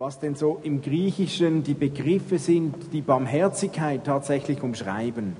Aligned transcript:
was 0.00 0.18
denn 0.18 0.34
so 0.34 0.58
im 0.62 0.80
Griechischen 0.80 1.62
die 1.62 1.74
Begriffe 1.74 2.38
sind, 2.38 2.74
die 2.94 3.02
Barmherzigkeit 3.02 4.02
tatsächlich 4.02 4.62
umschreiben. 4.62 5.36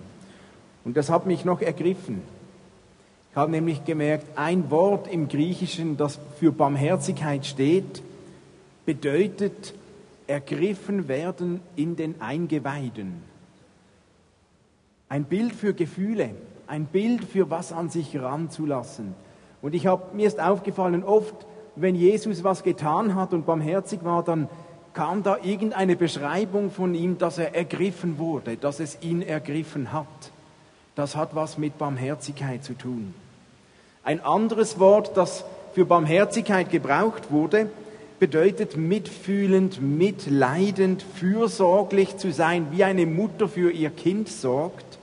Und 0.84 0.98
das 0.98 1.08
hat 1.08 1.24
mich 1.24 1.46
noch 1.46 1.62
ergriffen. 1.62 2.20
Ich 3.30 3.36
habe 3.36 3.52
nämlich 3.52 3.86
gemerkt, 3.86 4.26
ein 4.36 4.70
Wort 4.70 5.10
im 5.10 5.28
Griechischen, 5.28 5.96
das 5.96 6.18
für 6.38 6.52
Barmherzigkeit 6.52 7.46
steht, 7.46 8.02
bedeutet 8.84 9.72
ergriffen 10.26 11.08
werden 11.08 11.60
in 11.74 11.96
den 11.96 12.20
Eingeweiden. 12.20 13.22
Ein 15.08 15.24
Bild 15.24 15.54
für 15.54 15.72
Gefühle, 15.72 16.34
ein 16.66 16.84
Bild 16.84 17.24
für 17.24 17.48
was 17.48 17.72
an 17.72 17.88
sich 17.88 18.20
ranzulassen. 18.20 19.14
Und 19.62 19.74
ich 19.74 19.86
habe, 19.86 20.14
mir 20.14 20.26
ist 20.26 20.38
aufgefallen, 20.38 21.02
oft, 21.02 21.46
wenn 21.76 21.94
Jesus 21.94 22.44
was 22.44 22.62
getan 22.62 23.14
hat 23.14 23.32
und 23.32 23.46
barmherzig 23.46 24.04
war, 24.04 24.22
dann 24.22 24.48
kam 24.92 25.22
da 25.22 25.38
irgendeine 25.42 25.96
Beschreibung 25.96 26.70
von 26.70 26.94
ihm, 26.94 27.18
dass 27.18 27.38
er 27.38 27.54
ergriffen 27.54 28.18
wurde, 28.18 28.56
dass 28.56 28.80
es 28.80 28.98
ihn 29.02 29.22
ergriffen 29.22 29.92
hat. 29.92 30.06
Das 30.94 31.16
hat 31.16 31.34
was 31.34 31.58
mit 31.58 31.78
Barmherzigkeit 31.78 32.64
zu 32.64 32.74
tun. 32.74 33.14
Ein 34.02 34.20
anderes 34.24 34.78
Wort, 34.78 35.16
das 35.16 35.44
für 35.72 35.84
Barmherzigkeit 35.84 36.70
gebraucht 36.70 37.30
wurde, 37.30 37.70
bedeutet 38.18 38.76
mitfühlend, 38.76 39.80
mitleidend, 39.80 41.02
fürsorglich 41.02 42.16
zu 42.18 42.32
sein, 42.32 42.66
wie 42.70 42.84
eine 42.84 43.06
Mutter 43.06 43.48
für 43.48 43.70
ihr 43.70 43.90
Kind 43.90 44.28
sorgt. 44.28 44.98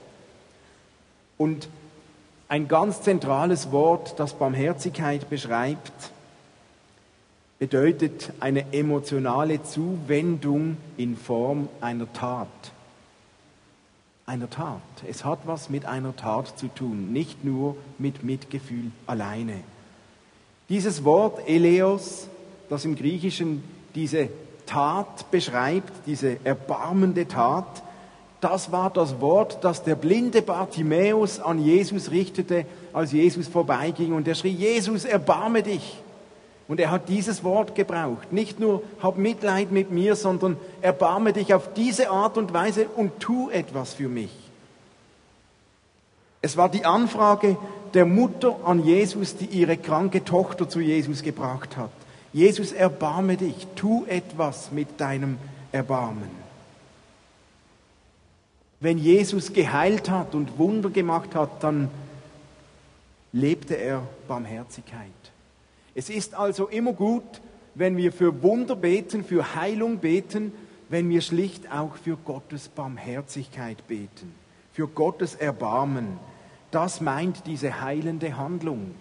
Und 1.36 1.68
ein 2.48 2.68
ganz 2.68 3.02
zentrales 3.02 3.72
Wort, 3.72 4.18
das 4.18 4.34
Barmherzigkeit 4.34 5.28
beschreibt, 5.28 6.12
bedeutet 7.58 8.32
eine 8.38 8.72
emotionale 8.72 9.62
Zuwendung 9.62 10.76
in 10.96 11.16
Form 11.16 11.68
einer 11.80 12.12
Tat. 12.12 12.48
Einer 14.26 14.48
Tat. 14.48 14.80
Es 15.08 15.24
hat 15.24 15.40
was 15.46 15.68
mit 15.68 15.84
einer 15.84 16.14
Tat 16.14 16.58
zu 16.58 16.68
tun, 16.68 17.12
nicht 17.12 17.44
nur 17.44 17.76
mit 17.98 18.22
Mitgefühl 18.22 18.92
alleine. 19.06 19.54
Dieses 20.68 21.02
Wort 21.04 21.48
Eleos, 21.48 22.28
das 22.68 22.84
im 22.84 22.94
Griechischen 22.94 23.64
diese 23.94 24.28
Tat 24.66 25.30
beschreibt, 25.30 25.92
diese 26.06 26.44
erbarmende 26.44 27.26
Tat, 27.26 27.82
das 28.40 28.70
war 28.70 28.90
das 28.90 29.20
Wort, 29.20 29.64
das 29.64 29.82
der 29.82 29.96
blinde 29.96 30.42
Bartimäus 30.42 31.40
an 31.40 31.58
Jesus 31.64 32.10
richtete, 32.10 32.66
als 32.92 33.10
Jesus 33.10 33.48
vorbeiging 33.48 34.12
und 34.12 34.28
er 34.28 34.36
schrie, 34.36 34.50
Jesus, 34.50 35.04
erbarme 35.04 35.62
dich. 35.62 35.96
Und 36.68 36.78
er 36.80 36.90
hat 36.90 37.08
dieses 37.08 37.42
Wort 37.44 37.74
gebraucht. 37.74 38.32
Nicht 38.32 38.60
nur 38.60 38.82
hab 39.02 39.16
Mitleid 39.16 39.72
mit 39.72 39.90
mir, 39.90 40.14
sondern 40.16 40.58
erbarme 40.82 41.32
dich 41.32 41.54
auf 41.54 41.72
diese 41.72 42.10
Art 42.10 42.36
und 42.36 42.52
Weise 42.52 42.86
und 42.88 43.20
tu 43.20 43.48
etwas 43.48 43.94
für 43.94 44.08
mich. 44.08 44.30
Es 46.42 46.56
war 46.56 46.68
die 46.68 46.84
Anfrage 46.84 47.56
der 47.94 48.04
Mutter 48.04 48.56
an 48.64 48.84
Jesus, 48.84 49.36
die 49.36 49.46
ihre 49.46 49.78
kranke 49.78 50.24
Tochter 50.24 50.68
zu 50.68 50.80
Jesus 50.80 51.22
gebracht 51.22 51.76
hat. 51.76 51.90
Jesus, 52.32 52.72
erbarme 52.72 53.38
dich, 53.38 53.66
tu 53.74 54.04
etwas 54.06 54.70
mit 54.70 55.00
deinem 55.00 55.38
Erbarmen. 55.72 56.30
Wenn 58.80 58.98
Jesus 58.98 59.52
geheilt 59.52 60.10
hat 60.10 60.34
und 60.34 60.58
Wunder 60.58 60.90
gemacht 60.90 61.34
hat, 61.34 61.64
dann 61.64 61.90
lebte 63.32 63.74
er 63.74 64.02
Barmherzigkeit. 64.28 65.17
Es 65.98 66.10
ist 66.10 66.36
also 66.36 66.68
immer 66.68 66.92
gut, 66.92 67.24
wenn 67.74 67.96
wir 67.96 68.12
für 68.12 68.44
Wunder 68.44 68.76
beten, 68.76 69.24
für 69.24 69.56
Heilung 69.56 69.98
beten, 69.98 70.52
wenn 70.88 71.10
wir 71.10 71.20
schlicht 71.20 71.72
auch 71.72 71.96
für 71.96 72.16
Gottes 72.16 72.68
Barmherzigkeit 72.68 73.84
beten, 73.88 74.32
für 74.70 74.86
Gottes 74.86 75.34
Erbarmen. 75.34 76.20
Das 76.70 77.00
meint 77.00 77.48
diese 77.48 77.80
heilende 77.80 78.36
Handlung. 78.36 78.94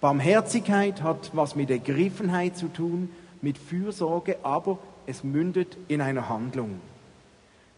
Barmherzigkeit 0.00 1.02
hat 1.02 1.32
was 1.34 1.56
mit 1.56 1.68
Ergriffenheit 1.68 2.56
zu 2.56 2.68
tun, 2.68 3.10
mit 3.42 3.58
Fürsorge, 3.58 4.36
aber 4.44 4.78
es 5.06 5.24
mündet 5.24 5.76
in 5.88 6.00
einer 6.00 6.28
Handlung. 6.28 6.80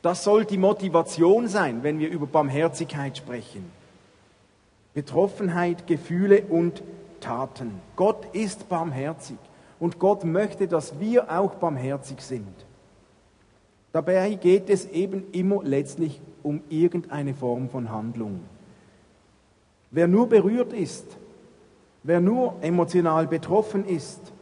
Das 0.03 0.25
soll 0.25 0.45
die 0.45 0.59
Motivation 0.59 1.49
sein, 1.49 1.83
wenn 1.85 2.01
wir 2.01 2.11
über 2.11 2.27
Barmherzigkeit 2.27 3.17
sprechen. 3.17 3.65
Betroffenheit, 4.93 5.87
Gefühle 5.87 6.43
und 6.43 6.83
Taten. 7.21 7.81
Gott 7.97 8.27
ist 8.33 8.69
barmherzig 8.69 9.39
und 9.79 9.99
Gott 9.99 10.25
möchte, 10.25 10.69
dass 10.69 10.99
wir 11.01 11.31
auch 11.39 11.55
barmherzig 11.55 12.21
sind. 12.21 12.67
Dabei 13.93 14.35
geht 14.35 14.69
es 14.71 14.87
eben 14.87 15.25
immer 15.33 15.63
letztlich 15.63 16.21
um 16.43 16.61
irgendeine 16.69 17.35
Form 17.35 17.69
von 17.69 17.91
Handlung. 17.91 18.41
Wer 19.91 20.07
nur 20.07 20.29
berührt 20.29 20.73
ist, 20.73 21.17
wer 22.03 22.21
nur 22.21 22.57
emotional 22.61 23.27
betroffen 23.27 23.87
ist, 23.87 24.33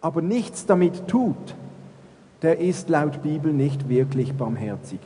aber 0.00 0.22
nichts 0.22 0.66
damit 0.66 1.08
tut, 1.08 1.54
der 2.42 2.58
ist 2.58 2.88
laut 2.88 3.22
Bibel 3.22 3.52
nicht 3.52 3.88
wirklich 3.88 4.34
barmherzig. 4.34 5.00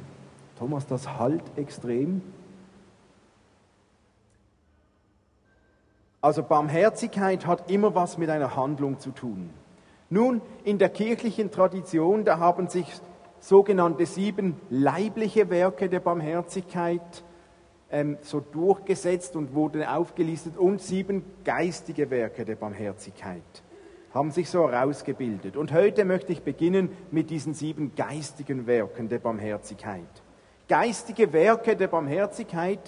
Thomas, 0.58 0.86
das 0.86 1.18
halt 1.18 1.42
extrem. 1.56 2.22
Also 6.26 6.42
Barmherzigkeit 6.42 7.46
hat 7.46 7.70
immer 7.70 7.94
was 7.94 8.18
mit 8.18 8.30
einer 8.30 8.56
Handlung 8.56 8.98
zu 8.98 9.12
tun. 9.12 9.50
Nun, 10.10 10.42
in 10.64 10.76
der 10.76 10.88
kirchlichen 10.88 11.52
Tradition, 11.52 12.24
da 12.24 12.40
haben 12.40 12.66
sich 12.66 12.92
sogenannte 13.38 14.06
sieben 14.06 14.60
leibliche 14.68 15.50
Werke 15.50 15.88
der 15.88 16.00
Barmherzigkeit 16.00 17.22
ähm, 17.92 18.18
so 18.22 18.40
durchgesetzt 18.40 19.36
und 19.36 19.54
wurden 19.54 19.84
aufgelistet 19.84 20.56
und 20.56 20.82
sieben 20.82 21.24
geistige 21.44 22.10
Werke 22.10 22.44
der 22.44 22.56
Barmherzigkeit 22.56 23.62
haben 24.12 24.32
sich 24.32 24.50
so 24.50 24.68
herausgebildet. 24.68 25.56
Und 25.56 25.72
heute 25.72 26.04
möchte 26.04 26.32
ich 26.32 26.42
beginnen 26.42 26.88
mit 27.12 27.30
diesen 27.30 27.54
sieben 27.54 27.94
geistigen 27.94 28.66
Werken 28.66 29.08
der 29.08 29.20
Barmherzigkeit. 29.20 30.08
Geistige 30.68 31.32
Werke 31.32 31.76
der 31.76 31.86
Barmherzigkeit 31.86 32.80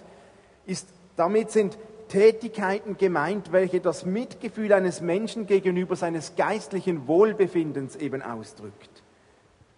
ist, 0.66 0.88
damit 1.14 1.52
sind 1.52 1.78
Tätigkeiten 2.08 2.96
gemeint, 2.96 3.52
welche 3.52 3.80
das 3.80 4.04
Mitgefühl 4.04 4.72
eines 4.72 5.00
Menschen 5.00 5.46
gegenüber 5.46 5.96
seines 5.96 6.34
geistlichen 6.36 7.06
Wohlbefindens 7.06 7.96
eben 7.96 8.22
ausdrückt 8.22 9.02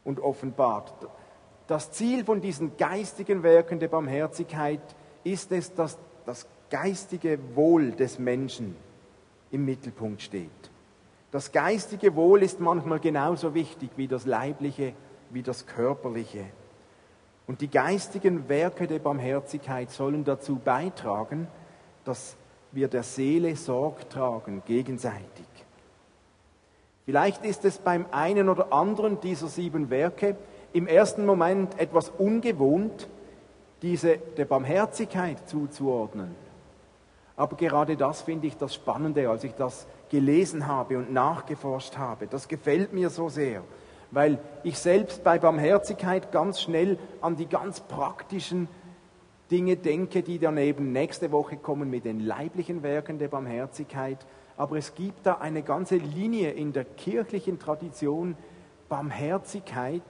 und 0.04 0.20
offenbart. 0.20 0.92
Das 1.66 1.92
Ziel 1.92 2.24
von 2.24 2.40
diesen 2.40 2.76
geistigen 2.76 3.42
Werken 3.42 3.78
der 3.78 3.88
Barmherzigkeit 3.88 4.80
ist 5.22 5.52
es, 5.52 5.74
dass 5.74 5.98
das 6.26 6.46
geistige 6.70 7.38
Wohl 7.54 7.92
des 7.92 8.18
Menschen 8.18 8.76
im 9.50 9.64
Mittelpunkt 9.64 10.22
steht. 10.22 10.50
Das 11.30 11.52
geistige 11.52 12.16
Wohl 12.16 12.42
ist 12.42 12.58
manchmal 12.60 12.98
genauso 12.98 13.54
wichtig 13.54 13.90
wie 13.96 14.08
das 14.08 14.26
leibliche, 14.26 14.94
wie 15.30 15.42
das 15.42 15.66
körperliche. 15.66 16.44
Und 17.46 17.60
die 17.60 17.70
geistigen 17.70 18.48
Werke 18.48 18.86
der 18.86 18.98
Barmherzigkeit 18.98 19.90
sollen 19.90 20.24
dazu 20.24 20.56
beitragen, 20.56 21.48
dass 22.04 22.36
wir 22.72 22.88
der 22.88 23.02
Seele 23.02 23.56
Sorg 23.56 24.08
tragen, 24.10 24.62
gegenseitig. 24.66 25.46
Vielleicht 27.04 27.44
ist 27.44 27.64
es 27.64 27.78
beim 27.78 28.06
einen 28.12 28.48
oder 28.48 28.72
anderen 28.72 29.20
dieser 29.20 29.48
sieben 29.48 29.90
Werke 29.90 30.36
im 30.72 30.86
ersten 30.86 31.26
Moment 31.26 31.78
etwas 31.80 32.10
ungewohnt, 32.10 33.08
diese 33.82 34.18
der 34.18 34.44
Barmherzigkeit 34.44 35.48
zuzuordnen. 35.48 36.34
Aber 37.36 37.56
gerade 37.56 37.96
das 37.96 38.22
finde 38.22 38.46
ich 38.46 38.56
das 38.56 38.74
Spannende, 38.74 39.28
als 39.30 39.44
ich 39.44 39.54
das 39.54 39.86
gelesen 40.10 40.66
habe 40.66 40.98
und 40.98 41.12
nachgeforscht 41.12 41.96
habe. 41.96 42.26
Das 42.26 42.48
gefällt 42.48 42.92
mir 42.92 43.08
so 43.08 43.28
sehr, 43.28 43.62
weil 44.10 44.38
ich 44.62 44.78
selbst 44.78 45.24
bei 45.24 45.38
Barmherzigkeit 45.38 46.32
ganz 46.32 46.60
schnell 46.60 46.98
an 47.22 47.36
die 47.36 47.46
ganz 47.46 47.80
praktischen 47.80 48.68
Dinge 49.50 49.76
denke, 49.76 50.22
die 50.22 50.38
dann 50.38 50.58
eben 50.58 50.92
nächste 50.92 51.32
Woche 51.32 51.56
kommen 51.56 51.90
mit 51.90 52.04
den 52.04 52.20
leiblichen 52.20 52.82
Werken 52.82 53.18
der 53.18 53.28
Barmherzigkeit. 53.28 54.18
Aber 54.56 54.76
es 54.76 54.94
gibt 54.94 55.26
da 55.26 55.38
eine 55.38 55.62
ganze 55.62 55.96
Linie 55.96 56.52
in 56.52 56.72
der 56.72 56.84
kirchlichen 56.84 57.58
Tradition 57.58 58.36
Barmherzigkeit, 58.88 60.02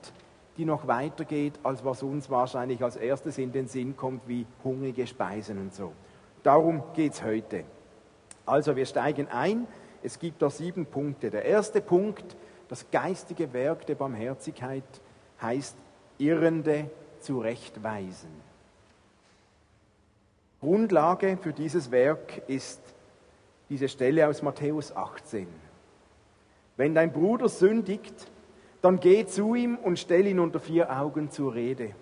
die 0.57 0.65
noch 0.65 0.87
weitergeht, 0.87 1.55
als 1.63 1.85
was 1.85 2.03
uns 2.03 2.29
wahrscheinlich 2.29 2.83
als 2.83 2.97
erstes 2.97 3.39
in 3.39 3.53
den 3.53 3.67
Sinn 3.67 3.97
kommt, 3.97 4.27
wie 4.27 4.47
hungrige 4.63 5.07
Speisen 5.07 5.59
und 5.59 5.75
so. 5.75 5.93
Darum 6.43 6.83
geht 6.95 7.13
es 7.13 7.23
heute. 7.23 7.65
Also 8.45 8.77
wir 8.77 8.87
steigen 8.87 9.29
ein. 9.29 9.67
Es 10.03 10.19
gibt 10.19 10.43
da 10.43 10.51
sieben 10.51 10.87
Punkte. 10.87 11.31
Der 11.31 11.45
erste 11.45 11.81
Punkt, 11.81 12.37
das 12.69 12.91
geistige 12.91 13.53
Werk 13.53 13.87
der 13.87 13.95
Barmherzigkeit, 13.95 14.85
heißt 15.41 15.77
Irrende 16.19 16.91
zurechtweisen. 17.21 18.50
Grundlage 20.61 21.39
für 21.41 21.55
dieses 21.55 21.91
Werk 21.91 22.43
ist 22.47 22.83
diese 23.71 23.89
Stelle 23.89 24.29
aus 24.29 24.43
Matthäus 24.43 24.95
18. 24.95 25.47
Wenn 26.77 26.95
dein 26.95 27.13
Bruder 27.13 27.49
sündigt, 27.49 28.31
dann 28.83 29.01
geh 29.01 29.25
zu 29.25 29.55
ihm 29.55 29.77
und 29.77 29.99
stell 29.99 30.27
ihn 30.27 30.39
unter 30.39 30.61
vier 30.61 30.95
Augen 30.95 31.31
zur 31.31 31.55
Rede. 31.55 31.93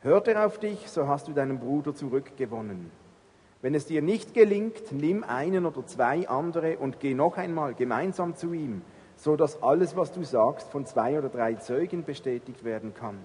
Hört 0.00 0.26
er 0.26 0.46
auf 0.46 0.58
dich, 0.58 0.90
so 0.90 1.06
hast 1.06 1.28
du 1.28 1.32
deinen 1.32 1.60
Bruder 1.60 1.94
zurückgewonnen. 1.94 2.90
Wenn 3.62 3.76
es 3.76 3.86
dir 3.86 4.02
nicht 4.02 4.34
gelingt, 4.34 4.90
nimm 4.90 5.22
einen 5.22 5.64
oder 5.64 5.86
zwei 5.86 6.28
andere 6.28 6.78
und 6.78 6.98
geh 6.98 7.14
noch 7.14 7.36
einmal 7.36 7.74
gemeinsam 7.74 8.34
zu 8.34 8.52
ihm, 8.52 8.82
so 9.16 9.36
dass 9.36 9.62
alles, 9.62 9.96
was 9.96 10.10
du 10.10 10.24
sagst, 10.24 10.70
von 10.70 10.86
zwei 10.86 11.18
oder 11.18 11.28
drei 11.28 11.54
Zeugen 11.54 12.04
bestätigt 12.04 12.64
werden 12.64 12.94
kann. 12.94 13.18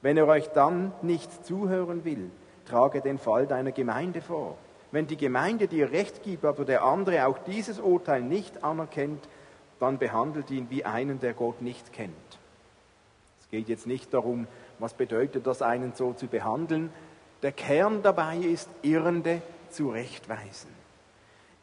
Wenn 0.00 0.16
er 0.16 0.28
euch 0.28 0.48
dann 0.50 0.92
nicht 1.02 1.44
zuhören 1.44 2.04
will, 2.04 2.30
trage 2.70 3.00
den 3.00 3.18
Fall 3.18 3.46
deiner 3.46 3.72
Gemeinde 3.72 4.20
vor. 4.20 4.56
Wenn 4.92 5.06
die 5.06 5.16
Gemeinde 5.16 5.68
dir 5.68 5.90
Recht 5.92 6.22
gibt, 6.22 6.44
aber 6.44 6.64
der 6.64 6.84
andere 6.84 7.26
auch 7.26 7.38
dieses 7.38 7.78
Urteil 7.78 8.22
nicht 8.22 8.64
anerkennt, 8.64 9.28
dann 9.78 9.98
behandelt 9.98 10.50
ihn 10.50 10.68
wie 10.70 10.84
einen, 10.84 11.20
der 11.20 11.32
Gott 11.32 11.62
nicht 11.62 11.92
kennt. 11.92 12.14
Es 13.40 13.48
geht 13.50 13.68
jetzt 13.68 13.86
nicht 13.86 14.12
darum, 14.12 14.46
was 14.78 14.94
bedeutet 14.94 15.46
das, 15.46 15.62
einen 15.62 15.92
so 15.94 16.12
zu 16.12 16.26
behandeln. 16.26 16.92
Der 17.42 17.52
Kern 17.52 18.02
dabei 18.02 18.36
ist, 18.36 18.68
Irrende 18.82 19.42
zurechtweisen. 19.70 20.70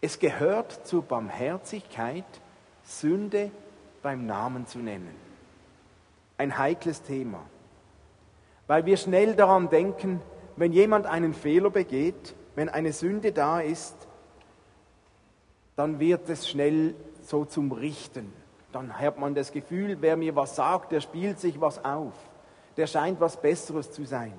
Es 0.01 0.19
gehört 0.19 0.87
zur 0.87 1.03
Barmherzigkeit, 1.03 2.25
Sünde 2.83 3.51
beim 4.01 4.25
Namen 4.25 4.67
zu 4.67 4.79
nennen. 4.79 5.15
Ein 6.37 6.57
heikles 6.57 7.01
Thema, 7.01 7.39
weil 8.67 8.85
wir 8.85 8.97
schnell 8.97 9.35
daran 9.35 9.69
denken, 9.69 10.21
wenn 10.57 10.73
jemand 10.73 11.05
einen 11.05 11.33
Fehler 11.33 11.69
begeht, 11.69 12.35
wenn 12.55 12.69
eine 12.69 12.91
Sünde 12.91 13.31
da 13.31 13.59
ist, 13.59 13.95
dann 15.75 15.99
wird 15.99 16.27
es 16.29 16.49
schnell 16.49 16.95
so 17.21 17.45
zum 17.45 17.71
Richten. 17.71 18.33
Dann 18.71 18.99
hat 18.99 19.19
man 19.19 19.35
das 19.35 19.51
Gefühl, 19.51 19.97
wer 20.01 20.17
mir 20.17 20.35
was 20.35 20.55
sagt, 20.55 20.91
der 20.91 21.01
spielt 21.01 21.39
sich 21.39 21.61
was 21.61 21.85
auf. 21.85 22.13
Der 22.75 22.87
scheint 22.87 23.19
was 23.19 23.39
Besseres 23.39 23.91
zu 23.91 24.05
sein. 24.05 24.33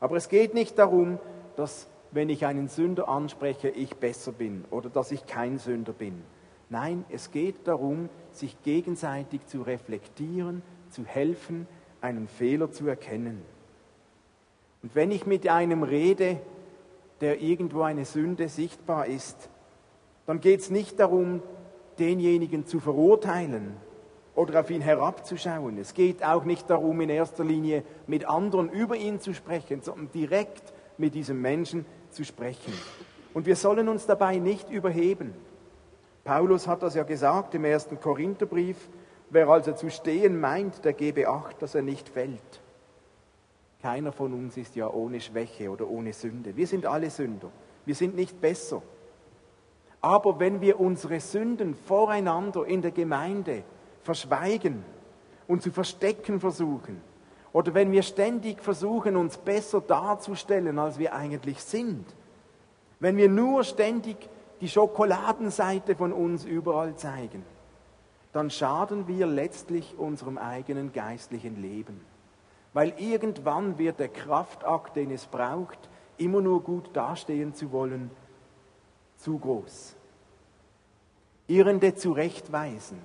Aber 0.00 0.16
es 0.16 0.28
geht 0.28 0.52
nicht 0.52 0.78
darum, 0.78 1.18
dass 1.56 1.88
wenn 2.10 2.28
ich 2.28 2.46
einen 2.46 2.68
Sünder 2.68 3.08
anspreche, 3.08 3.68
ich 3.68 3.96
besser 3.96 4.32
bin 4.32 4.64
oder 4.70 4.90
dass 4.90 5.12
ich 5.12 5.26
kein 5.26 5.58
Sünder 5.58 5.92
bin. 5.92 6.22
Nein, 6.68 7.04
es 7.08 7.30
geht 7.30 7.66
darum, 7.66 8.08
sich 8.32 8.60
gegenseitig 8.62 9.46
zu 9.46 9.62
reflektieren, 9.62 10.62
zu 10.90 11.04
helfen, 11.04 11.66
einen 12.00 12.28
Fehler 12.28 12.70
zu 12.70 12.86
erkennen. 12.86 13.42
Und 14.84 14.94
wenn 14.94 15.10
ich 15.12 15.24
mit 15.24 15.48
einem 15.48 15.82
rede, 15.82 16.38
der 17.22 17.40
irgendwo 17.40 17.80
eine 17.80 18.04
Sünde 18.04 18.50
sichtbar 18.50 19.06
ist, 19.06 19.48
dann 20.26 20.42
geht 20.42 20.60
es 20.60 20.68
nicht 20.68 21.00
darum, 21.00 21.40
denjenigen 21.98 22.66
zu 22.66 22.80
verurteilen 22.80 23.78
oder 24.34 24.60
auf 24.60 24.68
ihn 24.68 24.82
herabzuschauen. 24.82 25.78
Es 25.78 25.94
geht 25.94 26.22
auch 26.22 26.44
nicht 26.44 26.68
darum, 26.68 27.00
in 27.00 27.08
erster 27.08 27.44
Linie 27.44 27.82
mit 28.06 28.28
anderen 28.28 28.68
über 28.68 28.94
ihn 28.94 29.20
zu 29.20 29.32
sprechen, 29.32 29.80
sondern 29.80 30.10
direkt 30.12 30.74
mit 30.98 31.14
diesem 31.14 31.40
Menschen 31.40 31.86
zu 32.10 32.22
sprechen. 32.22 32.74
Und 33.32 33.46
wir 33.46 33.56
sollen 33.56 33.88
uns 33.88 34.04
dabei 34.04 34.36
nicht 34.36 34.68
überheben. 34.68 35.32
Paulus 36.24 36.68
hat 36.68 36.82
das 36.82 36.94
ja 36.94 37.04
gesagt 37.04 37.54
im 37.54 37.64
ersten 37.64 37.98
Korintherbrief, 37.98 38.90
wer 39.30 39.48
also 39.48 39.72
zu 39.72 39.90
stehen 39.90 40.38
meint, 40.38 40.84
der 40.84 40.92
gebe 40.92 41.26
Acht, 41.26 41.62
dass 41.62 41.74
er 41.74 41.80
nicht 41.80 42.10
fällt. 42.10 42.60
Keiner 43.84 44.12
von 44.12 44.32
uns 44.32 44.56
ist 44.56 44.76
ja 44.76 44.88
ohne 44.88 45.20
Schwäche 45.20 45.68
oder 45.70 45.86
ohne 45.86 46.14
Sünde. 46.14 46.56
Wir 46.56 46.66
sind 46.66 46.86
alle 46.86 47.10
Sünder. 47.10 47.50
Wir 47.84 47.94
sind 47.94 48.16
nicht 48.16 48.40
besser. 48.40 48.80
Aber 50.00 50.40
wenn 50.40 50.62
wir 50.62 50.80
unsere 50.80 51.20
Sünden 51.20 51.74
voreinander 51.74 52.64
in 52.64 52.80
der 52.80 52.92
Gemeinde 52.92 53.62
verschweigen 54.02 54.82
und 55.46 55.60
zu 55.60 55.70
verstecken 55.70 56.40
versuchen, 56.40 56.98
oder 57.52 57.74
wenn 57.74 57.92
wir 57.92 58.02
ständig 58.02 58.62
versuchen, 58.62 59.18
uns 59.18 59.36
besser 59.36 59.82
darzustellen, 59.82 60.78
als 60.78 60.98
wir 60.98 61.14
eigentlich 61.14 61.60
sind, 61.60 62.06
wenn 63.00 63.18
wir 63.18 63.28
nur 63.28 63.64
ständig 63.64 64.16
die 64.62 64.68
Schokoladenseite 64.70 65.94
von 65.94 66.14
uns 66.14 66.46
überall 66.46 66.96
zeigen, 66.96 67.44
dann 68.32 68.48
schaden 68.48 69.08
wir 69.08 69.26
letztlich 69.26 69.98
unserem 69.98 70.38
eigenen 70.38 70.90
geistlichen 70.94 71.60
Leben. 71.60 72.13
Weil 72.74 72.92
irgendwann 72.98 73.78
wird 73.78 74.00
der 74.00 74.08
Kraftakt, 74.08 74.96
den 74.96 75.10
es 75.10 75.26
braucht, 75.26 75.78
immer 76.18 76.42
nur 76.42 76.62
gut 76.62 76.90
dastehen 76.92 77.54
zu 77.54 77.72
wollen, 77.72 78.10
zu 79.16 79.38
groß. 79.38 79.96
Irrende 81.46 81.94
zurechtweisen 81.94 82.98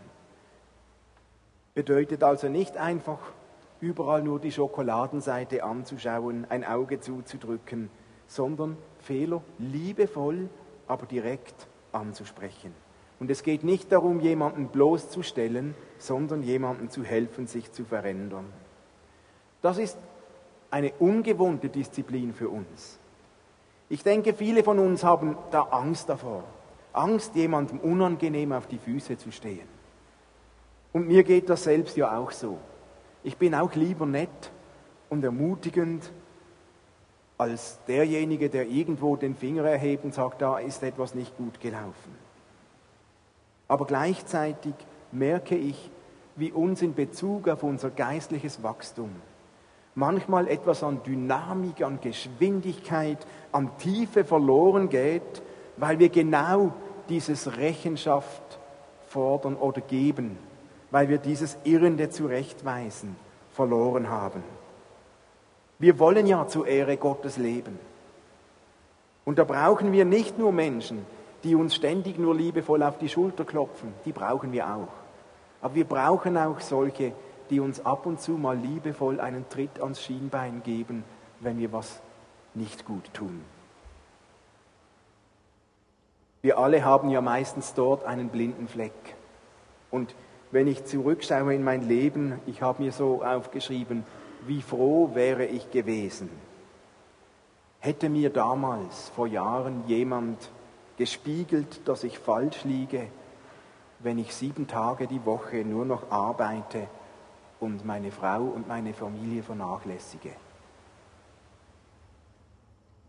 bedeutet 1.75 2.23
also 2.23 2.49
nicht 2.49 2.77
einfach 2.77 3.19
überall 3.79 4.23
nur 4.23 4.39
die 4.39 4.51
Schokoladenseite 4.51 5.63
anzuschauen, 5.63 6.45
ein 6.49 6.65
Auge 6.65 6.99
zuzudrücken, 6.99 7.89
sondern 8.27 8.75
Fehler 8.99 9.41
liebevoll, 9.59 10.49
aber 10.87 11.05
direkt 11.05 11.67
anzusprechen. 11.91 12.73
Und 13.19 13.29
es 13.29 13.43
geht 13.43 13.63
nicht 13.63 13.91
darum, 13.91 14.19
jemanden 14.19 14.69
bloßzustellen, 14.69 15.75
sondern 15.97 16.41
jemandem 16.41 16.89
zu 16.89 17.03
helfen, 17.03 17.47
sich 17.47 17.71
zu 17.71 17.85
verändern. 17.85 18.45
Das 19.61 19.77
ist 19.77 19.97
eine 20.71 20.93
ungewohnte 20.99 21.69
Disziplin 21.69 22.33
für 22.33 22.49
uns. 22.49 22.99
Ich 23.89 24.03
denke, 24.03 24.33
viele 24.33 24.63
von 24.63 24.79
uns 24.79 25.03
haben 25.03 25.35
da 25.51 25.63
Angst 25.63 26.09
davor. 26.09 26.43
Angst, 26.93 27.35
jemandem 27.35 27.79
unangenehm 27.79 28.51
auf 28.51 28.67
die 28.67 28.77
Füße 28.77 29.17
zu 29.17 29.31
stehen. 29.31 29.67
Und 30.93 31.07
mir 31.07 31.23
geht 31.23 31.49
das 31.49 31.63
selbst 31.63 31.97
ja 31.97 32.17
auch 32.17 32.31
so. 32.31 32.57
Ich 33.23 33.37
bin 33.37 33.53
auch 33.53 33.73
lieber 33.75 34.05
nett 34.05 34.51
und 35.09 35.23
ermutigend 35.23 36.11
als 37.37 37.79
derjenige, 37.87 38.49
der 38.49 38.67
irgendwo 38.67 39.15
den 39.15 39.35
Finger 39.35 39.63
erhebt 39.63 40.03
und 40.03 40.13
sagt, 40.13 40.41
da 40.41 40.59
ist 40.59 40.83
etwas 40.83 41.15
nicht 41.15 41.35
gut 41.37 41.59
gelaufen. 41.59 42.15
Aber 43.67 43.85
gleichzeitig 43.85 44.73
merke 45.11 45.55
ich, 45.55 45.89
wie 46.35 46.51
uns 46.51 46.81
in 46.81 46.95
Bezug 46.95 47.47
auf 47.47 47.63
unser 47.63 47.89
geistliches 47.91 48.63
Wachstum 48.63 49.11
manchmal 49.99 50.47
etwas 50.47 50.81
an 50.81 51.03
Dynamik, 51.03 51.83
an 51.83 51.99
Geschwindigkeit, 52.01 53.19
an 53.51 53.69
Tiefe 53.77 54.23
verloren 54.23 54.89
geht, 54.89 55.43
weil 55.77 55.99
wir 55.99 56.09
genau 56.09 56.71
dieses 57.09 57.57
Rechenschaft 57.57 58.41
fordern 59.07 59.55
oder 59.55 59.81
geben, 59.81 60.37
weil 60.89 61.09
wir 61.09 61.17
dieses 61.17 61.57
Irrende 61.63 62.09
zurechtweisen 62.09 63.15
verloren 63.51 64.09
haben. 64.09 64.43
Wir 65.79 65.99
wollen 65.99 66.25
ja 66.25 66.47
zur 66.47 66.67
Ehre 66.67 66.97
Gottes 66.97 67.37
leben. 67.37 67.77
Und 69.25 69.37
da 69.37 69.43
brauchen 69.43 69.91
wir 69.91 70.05
nicht 70.05 70.37
nur 70.37 70.51
Menschen, 70.51 71.05
die 71.43 71.55
uns 71.55 71.75
ständig 71.75 72.17
nur 72.17 72.35
liebevoll 72.35 72.83
auf 72.83 72.97
die 72.97 73.09
Schulter 73.09 73.45
klopfen, 73.45 73.93
die 74.05 74.11
brauchen 74.11 74.51
wir 74.51 74.67
auch. 74.67 74.87
Aber 75.61 75.75
wir 75.75 75.85
brauchen 75.85 76.37
auch 76.37 76.59
solche, 76.59 77.13
die 77.49 77.59
uns 77.59 77.85
ab 77.85 78.05
und 78.05 78.21
zu 78.21 78.31
mal 78.31 78.57
liebevoll 78.57 79.19
einen 79.19 79.47
Tritt 79.49 79.81
ans 79.81 80.01
Schienbein 80.01 80.61
geben, 80.63 81.03
wenn 81.39 81.57
wir 81.57 81.71
was 81.71 81.99
nicht 82.53 82.85
gut 82.85 83.13
tun. 83.13 83.41
Wir 86.41 86.57
alle 86.57 86.85
haben 86.85 87.09
ja 87.09 87.21
meistens 87.21 87.73
dort 87.73 88.05
einen 88.05 88.29
blinden 88.29 88.67
Fleck. 88.67 88.93
Und 89.91 90.15
wenn 90.51 90.67
ich 90.67 90.85
zurückschaue 90.85 91.53
in 91.53 91.63
mein 91.63 91.87
Leben, 91.87 92.39
ich 92.45 92.61
habe 92.61 92.83
mir 92.83 92.91
so 92.91 93.23
aufgeschrieben, 93.23 94.05
wie 94.47 94.61
froh 94.61 95.11
wäre 95.13 95.45
ich 95.45 95.69
gewesen, 95.71 96.29
hätte 97.79 98.09
mir 98.09 98.29
damals 98.29 99.09
vor 99.09 99.27
Jahren 99.27 99.83
jemand 99.87 100.49
gespiegelt, 100.97 101.87
dass 101.87 102.03
ich 102.03 102.19
falsch 102.19 102.63
liege, 102.63 103.07
wenn 103.99 104.17
ich 104.17 104.33
sieben 104.33 104.67
Tage 104.67 105.07
die 105.07 105.25
Woche 105.25 105.65
nur 105.65 105.85
noch 105.85 106.09
arbeite 106.09 106.87
und 107.59 107.85
meine 107.85 108.11
Frau 108.11 108.43
und 108.43 108.67
meine 108.67 108.93
Familie 108.93 109.43
vernachlässige. 109.43 110.31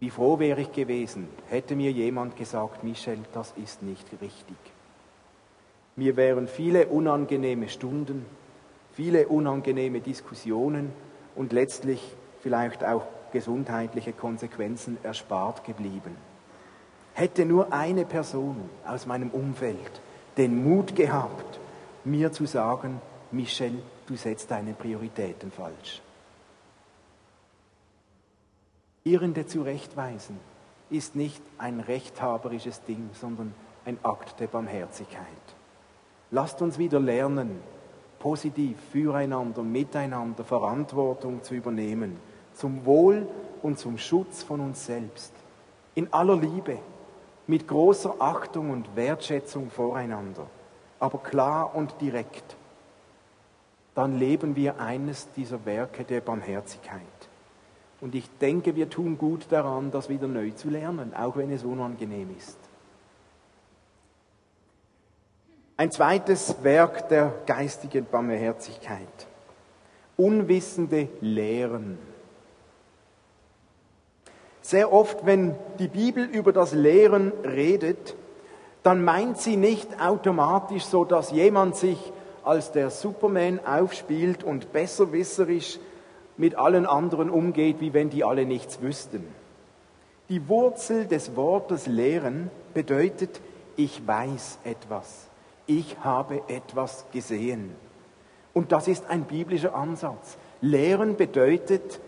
Wie 0.01 0.11
froh 0.11 0.39
wäre 0.39 0.63
ich 0.63 0.73
gewesen, 0.73 1.29
hätte 1.49 1.77
mir 1.77 1.93
jemand 1.93 2.37
gesagt, 2.37 2.83
Michel, 2.85 3.19
das 3.35 3.53
ist 3.63 3.83
nicht 3.83 4.07
richtig. 4.21 4.57
Mir 5.95 6.17
wären 6.17 6.49
viele 6.49 6.87
unangenehme 6.87 7.69
Stunden, 7.69 8.25
viele 8.95 9.29
unangenehme 9.29 10.01
Diskussionen 10.01 10.91
und 11.37 11.53
letztlich 11.53 12.03
vielleicht 12.41 12.83
auch 12.83 13.03
gesundheitliche 13.33 14.13
Konsequenzen 14.13 14.97
erspart 15.03 15.65
geblieben. 15.65 16.17
Hätte 17.13 17.45
nur 17.45 17.73
eine 17.73 18.07
Person 18.07 18.57
aus 18.87 19.07
meinem 19.07 19.31
Umfeld 19.31 20.01
den 20.39 20.65
Mut 20.65 20.97
gehabt, 20.97 21.61
mir 22.05 22.33
zu 22.33 22.47
sagen, 22.47 23.01
Michel, 23.33 23.83
du 24.07 24.17
setzt 24.17 24.51
deine 24.51 24.73
Prioritäten 24.73 25.51
falsch. 25.51 26.01
Irrende 29.05 29.47
zurechtweisen 29.47 30.39
ist 30.91 31.17
nicht 31.17 31.43
ein 31.57 31.81
rechthaberisches 31.81 32.83
Ding, 32.83 33.11
sondern 33.13 33.55
ein 33.85 33.99
Akt 34.03 34.41
der 34.41 34.49
Barmherzigkeit. 34.49 35.25
Lasst 36.31 36.61
uns 36.61 36.79
wieder 36.79 37.01
lernen, 37.01 37.61
positiv 38.19 38.77
füreinander, 38.93 39.63
miteinander 39.63 40.45
Verantwortung 40.45 41.43
zu 41.43 41.55
übernehmen, 41.55 42.17
zum 42.55 42.85
Wohl 42.85 43.27
und 43.63 43.79
zum 43.79 43.97
Schutz 43.97 44.43
von 44.43 44.61
uns 44.61 44.87
selbst, 44.87 45.33
in 45.95 46.13
aller 46.13 46.37
Liebe, 46.37 46.79
mit 47.47 47.67
großer 47.67 48.15
Achtung 48.19 48.71
und 48.71 48.95
Wertschätzung 48.95 49.71
voreinander, 49.71 50.47
aber 51.01 51.19
klar 51.19 51.75
und 51.75 51.95
direkt, 52.01 52.57
dann 53.95 54.19
leben 54.19 54.57
wir 54.57 54.81
eines 54.81 55.31
dieser 55.33 55.65
Werke 55.65 56.05
der 56.05 56.21
Barmherzigkeit. 56.21 57.01
Und 58.01 58.15
ich 58.15 58.31
denke, 58.39 58.77
wir 58.77 58.89
tun 58.89 59.19
gut 59.19 59.47
daran, 59.51 59.91
das 59.91 60.09
wieder 60.09 60.27
neu 60.27 60.51
zu 60.51 60.71
lernen, 60.71 61.13
auch 61.15 61.37
wenn 61.37 61.51
es 61.51 61.65
unangenehm 61.65 62.35
ist. 62.37 62.59
Ein 65.77 65.91
zweites 65.91 66.63
Werk 66.63 67.09
der 67.09 67.33
geistigen 67.47 68.07
Barmherzigkeit. 68.11 69.27
Unwissende 70.17 71.09
Lehren. 71.21 71.99
Sehr 74.61 74.93
oft, 74.93 75.25
wenn 75.25 75.57
die 75.79 75.89
Bibel 75.89 76.25
über 76.25 76.53
das 76.53 76.73
Lehren 76.73 77.33
redet, 77.45 78.15
dann 78.83 79.03
meint 79.03 79.39
sie 79.39 79.57
nicht 79.57 80.01
automatisch 80.01 80.85
so, 80.85 81.05
dass 81.05 81.33
jemand 81.33 81.77
sich 81.77 82.13
als 82.45 82.73
der 82.73 82.91
Superman 82.91 83.61
aufspielt 83.65 84.45
und 84.45 84.73
besserwisserisch 84.73 85.79
mit 86.37 86.55
allen 86.55 86.87
anderen 86.87 87.31
umgeht, 87.31 87.81
wie 87.81 87.93
wenn 87.93 88.11
die 88.11 88.25
alle 88.25 88.47
nichts 88.47 88.81
wüssten. 88.81 89.27
Die 90.29 90.49
Wurzel 90.49 91.07
des 91.07 91.37
Wortes 91.37 91.87
lehren 91.87 92.51
bedeutet, 92.73 93.41
ich 93.77 94.07
weiß 94.07 94.59
etwas, 94.65 95.29
ich 95.67 95.97
habe 96.05 96.43
etwas 96.49 97.05
gesehen. 97.13 97.75
Und 98.53 98.73
das 98.73 98.89
ist 98.89 99.09
ein 99.09 99.25
biblischer 99.25 99.75
Ansatz. 99.75 100.37
Lehren 100.61 101.17
bedeutet, 101.17 102.01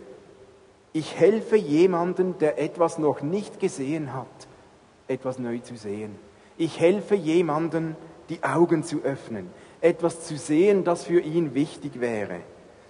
ich 0.93 1.19
helfe 1.19 1.57
jemandem, 1.57 2.39
der 2.39 2.59
etwas 2.59 2.99
noch 2.99 3.23
nicht 3.23 3.61
gesehen 3.61 4.13
hat, 4.13 4.27
etwas 5.09 5.39
neu 5.39 5.59
zu 5.59 5.77
sehen. 5.77 6.15
Ich 6.59 6.79
helfe 6.79 7.15
jemandem, 7.15 7.97
die 8.29 8.43
Augen 8.43 8.85
zu 8.85 9.01
öffnen, 9.03 9.51
etwas 9.83 10.25
zu 10.27 10.37
sehen, 10.37 10.85
das 10.85 11.05
für 11.05 11.21
ihn 11.21 11.55
wichtig 11.55 12.01
wäre. 12.01 12.41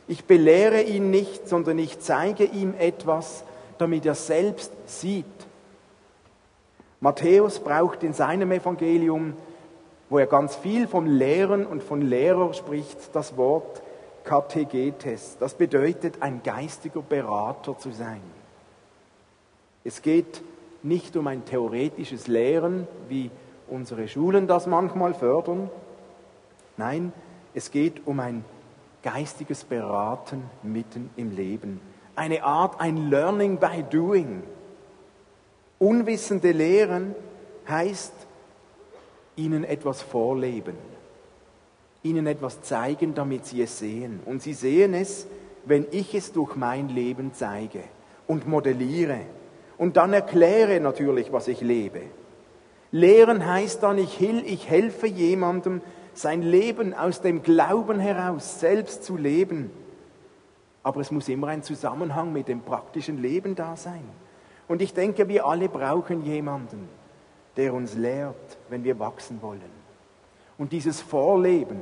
Ich 0.07 0.25
belehre 0.27 0.83
ihn 0.83 1.11
nicht, 1.11 1.49
sondern 1.49 1.79
ich 1.79 1.99
zeige 1.99 2.45
ihm 2.45 2.75
etwas, 2.79 3.45
damit 3.79 4.07
er 4.07 4.15
selbst 4.15 4.73
sieht. 4.87 5.25
Matthäus 7.01 7.59
braucht 7.59 8.05
in 8.05 8.13
seinem 8.13 8.53
Evangelium, 8.53 9.33
wo 10.09 10.19
er 10.19 10.27
ganz 10.27 10.55
viel 10.55 10.87
vom 10.87 11.07
Lehren 11.07 11.67
und 11.67 11.83
von 11.83 12.03
Lehrer 12.03 12.53
spricht, 12.53 13.15
das 13.15 13.37
Wort 13.37 13.83
Kategetes. 14.25 15.37
Das 15.41 15.55
bedeutet, 15.55 16.17
ein 16.21 16.43
geistiger 16.45 17.03
Berater 17.03 17.77
zu 17.79 17.91
sein. 17.91 18.21
Es 19.83 20.03
geht 20.03 20.43
nicht 20.83 21.17
um 21.17 21.27
ein 21.27 21.45
theoretisches 21.45 22.29
Lehren, 22.29 22.87
wie 23.09 23.31
unsere 23.69 24.07
Schulen 24.07 24.47
das 24.47 24.67
manchmal 24.67 25.15
fördern. 25.15 25.71
Nein, 26.76 27.12
es 27.55 27.71
geht 27.71 28.07
um 28.07 28.21
ein 28.21 28.45
geistiges 29.02 29.64
Beraten 29.64 30.43
mitten 30.62 31.11
im 31.17 31.35
Leben. 31.35 31.81
Eine 32.14 32.45
Art, 32.45 32.81
ein 32.81 33.11
Learning 33.11 33.59
by 33.59 33.85
Doing. 33.91 34.43
Unwissende 35.79 36.52
Lehren 36.52 37.14
heißt, 37.69 38.12
ihnen 39.37 39.64
etwas 39.64 40.02
vorleben, 40.02 40.76
ihnen 42.02 42.26
etwas 42.26 42.62
zeigen, 42.62 43.14
damit 43.14 43.47
sie 43.47 43.62
es 43.62 43.79
sehen. 43.79 44.21
Und 44.25 44.43
sie 44.43 44.55
sehen 44.55 44.95
es, 44.95 45.26
wenn 45.64 45.87
ich 45.91 46.14
es 46.14 46.33
durch 46.33 46.57
mein 46.57 46.88
Leben 46.88 47.33
zeige 47.35 47.81
und 48.26 48.47
modelliere 48.47 49.21
und 49.79 49.97
dann 49.97 50.12
erkläre 50.12 50.81
natürlich, 50.81 51.33
was 51.33 51.49
ich 51.49 51.61
lebe. 51.61 52.02
Lehren 52.91 53.47
heißt 53.47 53.83
dann, 53.83 53.99
ich, 53.99 54.21
ich 54.21 54.69
helfe 54.69 55.07
jemandem, 55.07 55.81
sein 56.14 56.42
Leben 56.42 56.95
aus 56.95 57.21
dem 57.21 57.42
Glauben 57.42 57.99
heraus 57.99 58.61
selbst 58.61 59.04
zu 59.04 59.16
leben. 59.16 59.71
Aber 60.83 61.00
es 61.00 61.11
muss 61.11 61.28
immer 61.28 61.49
ein 61.49 61.62
Zusammenhang 61.62 62.33
mit 62.33 62.49
dem 62.49 62.61
praktischen 62.61 63.21
Leben 63.21 63.54
da 63.54 63.76
sein. 63.76 64.04
Und 64.69 64.83
ich 64.83 64.95
denke, 64.95 65.28
wir 65.28 65.47
alle 65.47 65.69
brauchen 65.69 66.25
jemanden, 66.25 66.88
der 67.57 67.75
uns 67.75 67.95
lehrt, 67.95 68.59
wenn 68.69 68.85
wir 68.85 68.99
wachsen 68.99 69.40
wollen. 69.42 69.61
Und 70.59 70.73
dieses 70.73 71.00
Vorleben 71.00 71.81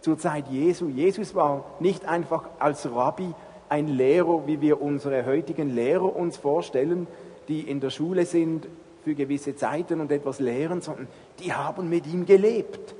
zur 0.00 0.18
Zeit 0.18 0.48
Jesu, 0.48 0.88
Jesus 0.88 1.34
war 1.34 1.64
nicht 1.80 2.06
einfach 2.06 2.48
als 2.58 2.90
Rabbi 2.90 3.34
ein 3.68 3.88
Lehrer, 3.88 4.46
wie 4.46 4.60
wir 4.60 4.82
unsere 4.82 5.24
heutigen 5.24 5.70
Lehrer 5.74 6.14
uns 6.14 6.36
vorstellen, 6.36 7.06
die 7.48 7.60
in 7.60 7.80
der 7.80 7.90
Schule 7.90 8.26
sind 8.26 8.68
für 9.04 9.14
gewisse 9.14 9.56
Zeiten 9.56 10.00
und 10.00 10.12
etwas 10.12 10.40
lehren, 10.40 10.80
sondern 10.80 11.08
die 11.40 11.52
haben 11.52 11.88
mit 11.88 12.06
ihm 12.06 12.26
gelebt. 12.26 12.94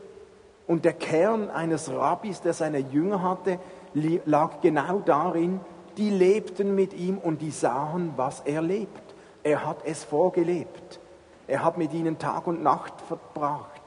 Und 0.66 0.85
der 0.85 0.92
Kern 0.92 1.50
eines 1.50 1.90
Rabbis, 1.90 2.40
der 2.40 2.52
seine 2.52 2.78
Jünger 2.78 3.23
hatte, 3.23 3.59
lag 4.25 4.61
genau 4.61 5.00
darin, 5.00 5.61
die 5.97 6.11
lebten 6.11 6.75
mit 6.75 6.95
ihm 6.95 7.19
und 7.19 7.42
die 7.42 7.50
sahen, 7.50 8.12
was 8.16 8.40
er 8.40 8.62
lebt. 8.62 9.14
Er 9.42 9.66
hat 9.66 9.78
es 9.85 10.04
vorgelebt. 10.04 11.00
Er 11.47 11.64
hat 11.64 11.76
mit 11.76 11.92
ihnen 11.92 12.19
Tag 12.19 12.47
und 12.47 12.62
Nacht 12.62 13.00
verbracht. 13.02 13.83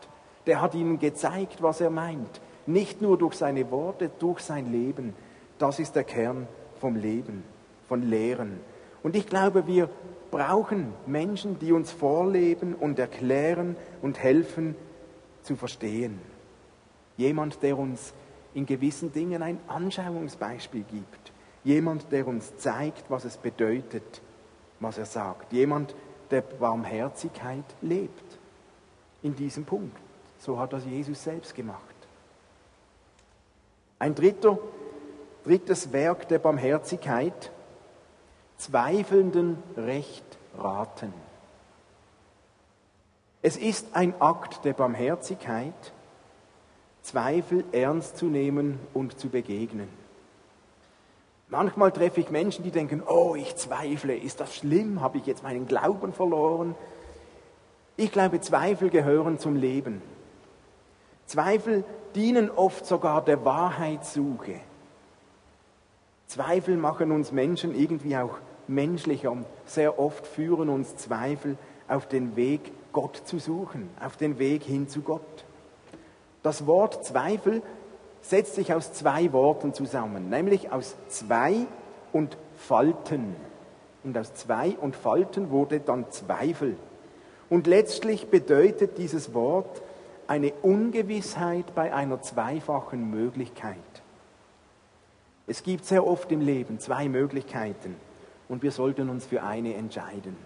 Der 0.46 0.62
hat 0.62 0.76
ihnen 0.76 1.00
gezeigt, 1.00 1.64
was 1.64 1.82
er 1.82 1.90
meint. 1.90 2.42
Nicht 2.68 3.02
nur 3.02 3.18
durch 3.18 3.36
seine 3.36 3.72
Worte, 3.72 4.12
durch 4.20 4.42
sein 4.42 4.72
Leben. 4.72 5.16
Das 5.58 5.80
ist 5.80 5.96
der 5.96 6.04
Kern 6.04 6.48
vom 6.80 6.96
Leben, 6.96 7.44
von 7.88 8.04
Lehren. 8.04 8.60
Und 9.02 9.16
ich 9.16 9.28
glaube, 9.28 9.66
wir 9.66 9.90
brauchen 10.30 10.94
Menschen, 11.06 11.58
die 11.60 11.72
uns 11.72 11.92
vorleben 11.92 12.76
und 12.76 13.00
erklären 13.00 13.78
und 14.02 14.20
helfen 14.20 14.76
zu 15.42 15.56
verstehen. 15.56 16.20
Jemand, 17.18 17.62
der 17.62 17.78
uns 17.78 18.14
in 18.54 18.66
gewissen 18.66 19.12
Dingen 19.12 19.42
ein 19.42 19.60
Anschauungsbeispiel 19.68 20.84
gibt. 20.84 21.32
Jemand, 21.64 22.12
der 22.12 22.28
uns 22.28 22.56
zeigt, 22.58 23.10
was 23.10 23.26
es 23.26 23.38
bedeutet, 23.38 24.22
was 24.80 24.98
er 24.98 25.06
sagt. 25.06 25.52
Jemand, 25.52 25.96
der 26.32 26.42
Barmherzigkeit 26.42 27.66
lebt. 27.82 28.40
In 29.24 29.36
diesem 29.36 29.66
Punkt. 29.66 29.98
So 30.40 30.60
hat 30.60 30.74
das 30.74 30.86
Jesus 30.86 31.24
selbst 31.24 31.56
gemacht. 31.56 31.80
Ein 33.98 34.14
dritter, 34.14 34.58
drittes 35.44 35.92
Werk 35.92 36.28
der 36.28 36.40
Barmherzigkeit, 36.40 37.52
Zweifelnden 38.58 39.58
Recht 39.76 40.24
raten. 40.58 41.14
Es 43.42 43.58
ist 43.58 43.88
ein 43.94 44.20
Akt 44.22 44.66
der 44.66 44.74
Barmherzigkeit, 44.74 45.94
Zweifel 47.06 47.64
ernst 47.72 48.18
zu 48.18 48.26
nehmen 48.26 48.80
und 48.96 49.20
zu 49.20 49.30
begegnen. 49.30 49.88
Manchmal 51.50 51.92
treffe 51.92 52.20
ich 52.20 52.32
Menschen, 52.32 52.64
die 52.64 52.72
denken, 52.72 53.04
oh, 53.08 53.36
ich 53.36 53.56
zweifle, 53.56 54.18
ist 54.18 54.40
das 54.40 54.56
schlimm, 54.56 55.02
habe 55.02 55.20
ich 55.20 55.28
jetzt 55.28 55.44
meinen 55.44 55.68
Glauben 55.68 56.14
verloren? 56.14 56.74
Ich 57.96 58.12
glaube, 58.12 58.42
Zweifel 58.42 58.90
gehören 58.90 59.38
zum 59.38 59.56
Leben. 59.56 60.02
Zweifel 61.28 61.84
dienen 62.16 62.50
oft 62.50 62.88
sogar 62.88 63.24
der 63.24 63.46
Wahrheitssuche. 63.46 64.60
Zweifel 66.26 66.76
machen 66.76 67.12
uns 67.12 67.32
Menschen 67.32 67.76
irgendwie 67.76 68.18
auch 68.18 68.40
menschlicher 68.68 69.32
und 69.32 69.46
sehr 69.66 70.00
oft 70.00 70.26
führen 70.26 70.70
uns 70.70 70.96
Zweifel 70.96 71.56
auf 71.88 72.08
den 72.08 72.36
Weg, 72.36 72.72
Gott 72.94 73.22
zu 73.26 73.38
suchen, 73.38 73.92
auf 74.04 74.18
den 74.18 74.40
Weg 74.40 74.64
hin 74.64 74.90
zu 74.90 75.02
Gott. 75.02 75.45
Das 76.46 76.68
Wort 76.68 77.04
Zweifel 77.04 77.64
setzt 78.22 78.54
sich 78.54 78.72
aus 78.72 78.94
zwei 78.94 79.34
Worten 79.34 79.74
zusammen, 79.74 80.30
nämlich 80.30 80.72
aus 80.72 80.96
zwei 81.08 81.66
und 82.14 82.38
Falten. 82.56 83.36
Und 84.04 84.16
aus 84.16 84.32
zwei 84.36 84.78
und 84.80 84.96
Falten 84.96 85.50
wurde 85.50 85.80
dann 85.80 86.12
Zweifel. 86.12 86.76
Und 87.50 87.66
letztlich 87.66 88.28
bedeutet 88.28 89.00
dieses 89.00 89.34
Wort 89.34 89.82
eine 90.28 90.54
Ungewissheit 90.62 91.74
bei 91.74 91.92
einer 91.92 92.22
zweifachen 92.22 93.10
Möglichkeit. 93.10 93.80
Es 95.48 95.64
gibt 95.64 95.86
sehr 95.86 96.06
oft 96.06 96.32
im 96.32 96.42
Leben 96.42 96.80
zwei 96.80 97.10
Möglichkeiten 97.10 97.96
und 98.50 98.62
wir 98.62 98.72
sollten 98.72 99.10
uns 99.10 99.26
für 99.26 99.42
eine 99.42 99.74
entscheiden. 99.74 100.38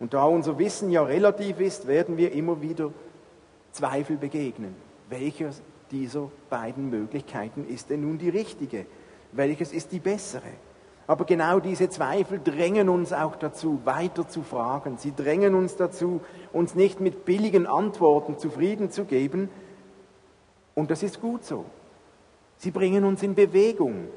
Und 0.00 0.12
da 0.12 0.24
unser 0.24 0.58
Wissen 0.58 0.90
ja 0.90 1.04
relativ 1.04 1.60
ist, 1.60 1.86
werden 1.86 2.16
wir 2.16 2.32
immer 2.32 2.60
wieder 2.62 2.90
Zweifel 3.72 4.16
begegnen. 4.16 4.74
Welche 5.08 5.50
dieser 5.90 6.30
beiden 6.48 6.90
Möglichkeiten 6.90 7.66
ist 7.66 7.90
denn 7.90 8.02
nun 8.02 8.18
die 8.18 8.28
richtige? 8.28 8.86
Welches 9.32 9.72
ist 9.72 9.92
die 9.92 9.98
bessere? 9.98 10.52
Aber 11.06 11.24
genau 11.24 11.58
diese 11.58 11.90
Zweifel 11.90 12.40
drängen 12.42 12.88
uns 12.88 13.12
auch 13.12 13.36
dazu, 13.36 13.80
weiter 13.84 14.28
zu 14.28 14.42
fragen. 14.42 14.98
Sie 14.98 15.14
drängen 15.14 15.54
uns 15.54 15.76
dazu, 15.76 16.20
uns 16.52 16.74
nicht 16.74 17.00
mit 17.00 17.24
billigen 17.24 17.66
Antworten 17.66 18.38
zufrieden 18.38 18.90
zu 18.90 19.04
geben. 19.04 19.50
Und 20.74 20.90
das 20.90 21.02
ist 21.02 21.20
gut 21.20 21.44
so. 21.44 21.64
Sie 22.56 22.70
bringen 22.70 23.04
uns 23.04 23.22
in 23.22 23.34
Bewegung. 23.34 24.08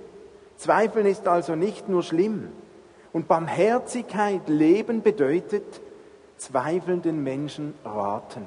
Zweifeln 0.57 1.05
ist 1.05 1.27
also 1.27 1.55
nicht 1.55 1.89
nur 1.89 2.03
schlimm. 2.03 2.49
Und 3.11 3.27
Barmherzigkeit 3.27 4.47
leben 4.47 5.01
bedeutet, 5.01 5.81
zweifelnden 6.37 7.23
Menschen 7.23 7.73
raten. 7.83 8.45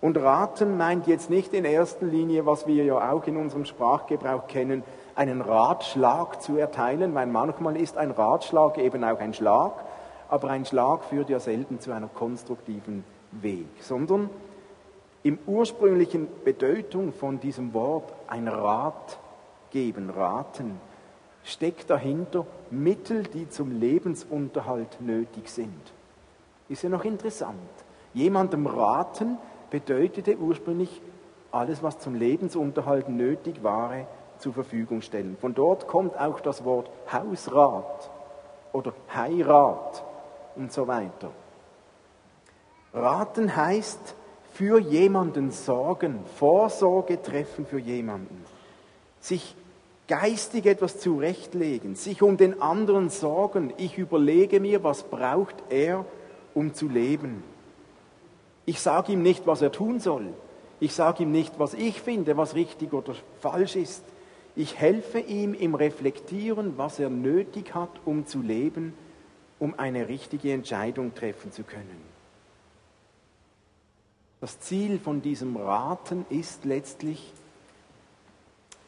Und 0.00 0.18
raten 0.18 0.76
meint 0.76 1.06
jetzt 1.06 1.30
nicht 1.30 1.54
in 1.54 1.64
erster 1.64 2.06
Linie, 2.06 2.44
was 2.46 2.66
wir 2.66 2.84
ja 2.84 3.12
auch 3.12 3.26
in 3.26 3.36
unserem 3.36 3.64
Sprachgebrauch 3.64 4.46
kennen, 4.46 4.84
einen 5.14 5.40
Ratschlag 5.40 6.42
zu 6.42 6.58
erteilen, 6.58 7.14
weil 7.14 7.26
manchmal 7.26 7.76
ist 7.76 7.96
ein 7.96 8.10
Ratschlag 8.10 8.76
eben 8.78 9.02
auch 9.04 9.18
ein 9.18 9.32
Schlag, 9.32 9.72
aber 10.28 10.50
ein 10.50 10.66
Schlag 10.66 11.04
führt 11.04 11.30
ja 11.30 11.40
selten 11.40 11.80
zu 11.80 11.92
einer 11.92 12.08
konstruktiven 12.08 13.04
Weg, 13.32 13.68
sondern 13.80 14.28
im 15.22 15.38
ursprünglichen 15.46 16.28
Bedeutung 16.44 17.12
von 17.12 17.40
diesem 17.40 17.72
Wort 17.74 18.12
ein 18.28 18.46
Rat 18.46 19.18
geben, 19.70 20.10
raten, 20.10 20.80
steckt 21.42 21.90
dahinter 21.90 22.46
Mittel, 22.70 23.22
die 23.22 23.48
zum 23.48 23.80
Lebensunterhalt 23.80 25.00
nötig 25.00 25.48
sind. 25.48 25.80
Ist 26.68 26.82
ja 26.82 26.90
noch 26.90 27.04
interessant. 27.04 27.56
Jemandem 28.14 28.66
raten 28.66 29.38
bedeutete 29.70 30.36
ursprünglich 30.36 31.00
alles, 31.50 31.82
was 31.82 31.98
zum 31.98 32.14
Lebensunterhalt 32.14 33.08
nötig 33.08 33.62
war, 33.62 34.06
zur 34.38 34.52
Verfügung 34.52 35.02
stellen. 35.02 35.36
Von 35.40 35.54
dort 35.54 35.86
kommt 35.86 36.18
auch 36.18 36.40
das 36.40 36.64
Wort 36.64 36.90
Hausrat 37.10 38.10
oder 38.72 38.92
Heirat 39.14 40.04
und 40.54 40.72
so 40.72 40.86
weiter. 40.86 41.30
Raten 42.92 43.54
heißt 43.54 44.14
für 44.52 44.78
jemanden 44.80 45.50
sorgen, 45.50 46.20
Vorsorge 46.38 47.20
treffen 47.20 47.66
für 47.66 47.78
jemanden, 47.78 48.44
sich 49.20 49.54
geistig 50.08 50.66
etwas 50.66 50.98
zurechtlegen, 50.98 51.94
sich 51.94 52.22
um 52.22 52.36
den 52.36 52.62
anderen 52.62 53.10
sorgen. 53.10 53.72
Ich 53.76 53.98
überlege 53.98 54.60
mir, 54.60 54.82
was 54.82 55.02
braucht 55.02 55.56
er, 55.68 56.04
um 56.54 56.74
zu 56.74 56.88
leben. 56.88 57.42
Ich 58.66 58.80
sage 58.80 59.12
ihm 59.12 59.22
nicht, 59.22 59.46
was 59.46 59.62
er 59.62 59.72
tun 59.72 60.00
soll. 60.00 60.34
Ich 60.80 60.92
sage 60.92 61.22
ihm 61.22 61.32
nicht, 61.32 61.58
was 61.58 61.72
ich 61.72 62.00
finde, 62.00 62.36
was 62.36 62.54
richtig 62.54 62.92
oder 62.92 63.14
falsch 63.40 63.76
ist. 63.76 64.04
Ich 64.56 64.78
helfe 64.78 65.20
ihm 65.20 65.54
im 65.54 65.74
Reflektieren, 65.74 66.76
was 66.76 66.98
er 66.98 67.08
nötig 67.08 67.74
hat, 67.74 67.90
um 68.04 68.26
zu 68.26 68.42
leben, 68.42 68.92
um 69.58 69.78
eine 69.78 70.08
richtige 70.08 70.52
Entscheidung 70.52 71.14
treffen 71.14 71.52
zu 71.52 71.62
können. 71.62 72.02
Das 74.40 74.60
Ziel 74.60 74.98
von 74.98 75.22
diesem 75.22 75.56
Raten 75.56 76.26
ist 76.28 76.64
letztlich, 76.64 77.32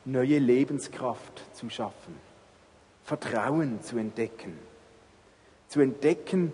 neue 0.05 0.39
Lebenskraft 0.39 1.43
zu 1.55 1.69
schaffen, 1.71 2.15
Vertrauen 3.05 3.83
zu 3.83 3.99
entdecken, 3.99 4.59
zu 5.69 5.81
entdecken, 5.81 6.53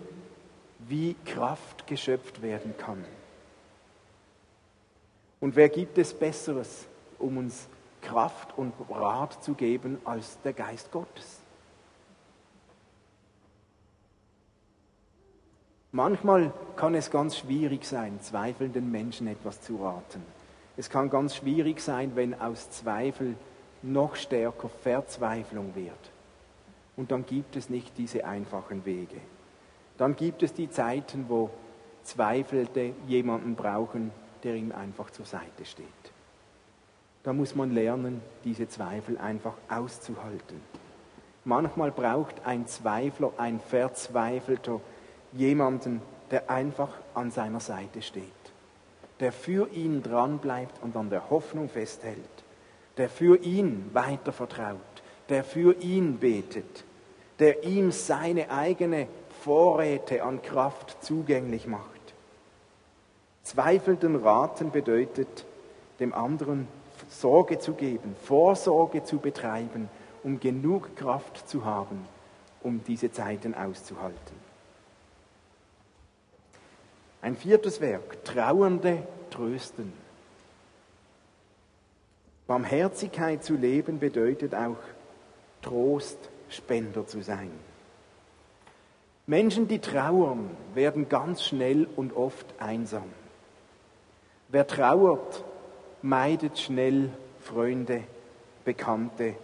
wie 0.87 1.15
Kraft 1.25 1.87
geschöpft 1.87 2.41
werden 2.41 2.75
kann. 2.77 3.03
Und 5.45 5.55
wer 5.55 5.69
gibt 5.69 5.99
es 5.99 6.11
Besseres, 6.11 6.87
um 7.19 7.37
uns 7.37 7.67
Kraft 8.01 8.57
und 8.57 8.73
Rat 8.89 9.43
zu 9.43 9.53
geben 9.53 9.99
als 10.03 10.41
der 10.41 10.53
Geist 10.53 10.91
Gottes? 10.91 11.39
Manchmal 15.91 16.51
kann 16.75 16.95
es 16.95 17.11
ganz 17.11 17.37
schwierig 17.37 17.85
sein, 17.85 18.19
zweifelnden 18.21 18.89
Menschen 18.89 19.27
etwas 19.27 19.61
zu 19.61 19.75
raten. 19.75 20.23
Es 20.77 20.89
kann 20.89 21.11
ganz 21.11 21.35
schwierig 21.35 21.79
sein, 21.79 22.13
wenn 22.15 22.33
aus 22.41 22.71
Zweifel 22.71 23.35
noch 23.83 24.15
stärker 24.15 24.69
Verzweiflung 24.69 25.75
wird. 25.75 26.11
Und 26.97 27.11
dann 27.11 27.23
gibt 27.23 27.55
es 27.55 27.69
nicht 27.69 27.99
diese 27.99 28.25
einfachen 28.25 28.83
Wege. 28.83 29.21
Dann 29.99 30.15
gibt 30.15 30.41
es 30.41 30.55
die 30.55 30.71
Zeiten, 30.71 31.25
wo 31.29 31.51
Zweifelte 32.01 32.93
jemanden 33.05 33.53
brauchen, 33.53 34.09
der 34.43 34.55
ihm 34.55 34.71
einfach 34.71 35.09
zur 35.11 35.25
Seite 35.25 35.65
steht. 35.65 35.85
Da 37.23 37.33
muss 37.33 37.55
man 37.55 37.71
lernen, 37.73 38.21
diese 38.43 38.67
Zweifel 38.67 39.17
einfach 39.17 39.55
auszuhalten. 39.67 40.61
Manchmal 41.43 41.91
braucht 41.91 42.45
ein 42.45 42.67
Zweifler, 42.67 43.31
ein 43.37 43.59
Verzweifelter, 43.59 44.81
jemanden, 45.33 46.01
der 46.31 46.49
einfach 46.49 46.89
an 47.13 47.31
seiner 47.31 47.59
Seite 47.59 48.01
steht, 48.01 48.23
der 49.19 49.31
für 49.31 49.69
ihn 49.69 50.01
dranbleibt 50.01 50.81
und 50.83 50.95
an 50.95 51.09
der 51.09 51.29
Hoffnung 51.29 51.69
festhält, 51.69 52.17
der 52.97 53.09
für 53.09 53.37
ihn 53.37 53.89
weiter 53.93 54.31
vertraut, 54.31 54.79
der 55.29 55.43
für 55.43 55.73
ihn 55.81 56.17
betet, 56.17 56.83
der 57.39 57.63
ihm 57.63 57.91
seine 57.91 58.49
eigene 58.49 59.07
Vorräte 59.41 60.23
an 60.23 60.41
Kraft 60.41 61.03
zugänglich 61.03 61.67
macht. 61.67 61.94
Zweifelnden 63.45 64.15
Raten 64.15 64.71
bedeutet, 64.71 65.45
dem 65.99 66.15
anderen 66.15 66.67
Sorge 67.09 67.59
zu 67.59 67.73
geben, 67.73 68.15
Vorsorge 68.23 69.03
zu 69.03 69.19
betreiben, 69.19 69.87
um 70.23 70.39
genug 70.39 70.95
Kraft 70.95 71.47
zu 71.47 71.63
haben, 71.63 72.07
um 72.63 72.83
diese 72.83 73.11
Zeiten 73.11 73.53
auszuhalten. 73.53 74.35
Ein 77.21 77.37
viertes 77.37 77.81
Werk, 77.81 78.25
Trauernde 78.25 79.03
trösten. 79.29 79.93
Barmherzigkeit 82.47 83.43
zu 83.43 83.53
leben 83.53 83.99
bedeutet 83.99 84.55
auch 84.55 84.77
Trostspender 85.61 87.05
zu 87.05 87.21
sein. 87.21 87.51
Menschen, 89.27 89.67
die 89.67 89.79
trauern, 89.79 90.49
werden 90.73 91.09
ganz 91.09 91.43
schnell 91.43 91.87
und 91.95 92.15
oft 92.15 92.45
einsam. 92.59 93.05
Wer 94.49 94.67
trauert, 94.67 95.43
meidet 96.01 96.59
schnell 96.59 97.09
Freunde, 97.39 98.03
Bekannte 98.63 99.35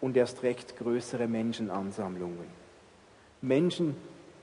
und 0.00 0.16
erst 0.16 0.42
recht 0.42 0.76
größere 0.76 1.26
Menschenansammlungen. 1.26 2.46
Menschen, 3.40 3.96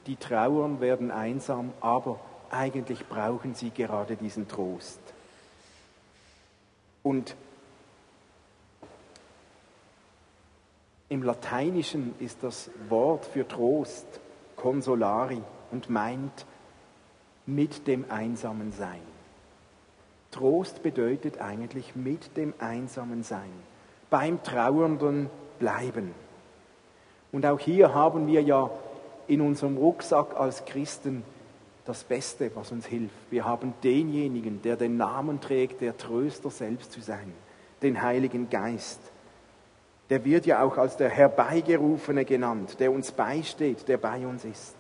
die 0.08 0.16
trauern, 0.16 0.80
werden 0.80 1.12
einsam, 1.12 1.74
aber 1.82 2.20
eigentlich 2.50 3.08
brauchen 3.08 3.56
sie 3.56 3.72
gerade 3.72 4.16
diesen 4.16 4.48
Trost. 4.48 5.00
Und 7.04 7.36
im 11.10 11.24
Lateinischen 11.24 12.16
ist 12.20 12.42
das 12.42 12.70
Wort 12.90 13.26
für 13.26 13.48
Trost 13.48 14.08
consolari 14.56 15.42
und 15.72 15.90
meint 15.90 16.46
mit 17.46 17.88
dem 17.88 18.10
einsamen 18.10 18.72
Sein. 18.72 19.15
Trost 20.36 20.84
bedeutet 20.84 21.40
eigentlich 21.40 21.96
mit 21.96 22.36
dem 22.36 22.54
einsamen 22.60 23.24
Sein, 23.24 23.52
beim 24.10 24.44
Trauernden 24.44 25.30
bleiben. 25.60 26.12
Und 27.32 27.46
auch 27.46 27.60
hier 27.60 27.94
haben 27.94 28.28
wir 28.28 28.42
ja 28.42 28.70
in 29.28 29.40
unserem 29.40 29.78
Rucksack 29.78 30.38
als 30.38 30.66
Christen 30.66 31.24
das 31.86 32.04
Beste, 32.04 32.52
was 32.54 32.74
uns 32.74 32.86
hilft. 32.86 33.16
Wir 33.32 33.46
haben 33.46 33.74
denjenigen, 33.82 34.62
der 34.62 34.76
den 34.76 34.98
Namen 34.98 35.40
trägt, 35.40 35.80
der 35.80 35.98
Tröster 35.98 36.50
selbst 36.50 36.92
zu 36.92 37.00
sein, 37.00 37.32
den 37.82 38.02
Heiligen 38.02 38.50
Geist. 38.50 39.00
Der 40.10 40.26
wird 40.26 40.46
ja 40.46 40.62
auch 40.62 40.78
als 40.78 40.98
der 40.98 41.10
Herbeigerufene 41.10 42.26
genannt, 42.26 42.82
der 42.82 42.92
uns 42.92 43.14
beisteht, 43.14 43.88
der 43.88 43.98
bei 43.98 44.28
uns 44.28 44.44
ist. 44.44 44.76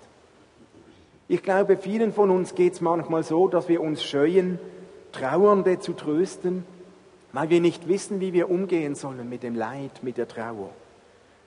Ich 1.29 1.41
glaube, 1.41 1.77
vielen 1.77 2.11
von 2.11 2.29
uns 2.29 2.55
geht 2.55 2.73
es 2.73 2.81
manchmal 2.81 3.23
so, 3.23 3.47
dass 3.47 3.69
wir 3.69 3.79
uns 3.79 4.03
scheuen, 4.03 4.59
Trauernde 5.15 5.80
zu 5.80 5.93
trösten, 5.93 6.65
weil 7.32 7.49
wir 7.49 7.62
nicht 7.62 7.88
wissen, 7.88 8.19
wie 8.19 8.34
wir 8.34 8.49
umgehen 8.49 8.95
sollen 8.95 9.30
mit 9.30 9.43
dem 9.43 9.56
Leid, 9.56 10.04
mit 10.04 10.17
der 10.17 10.28
Trauer. 10.28 10.69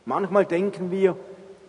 Manchmal 0.07 0.47
denken 0.47 0.91
wir, 0.91 1.17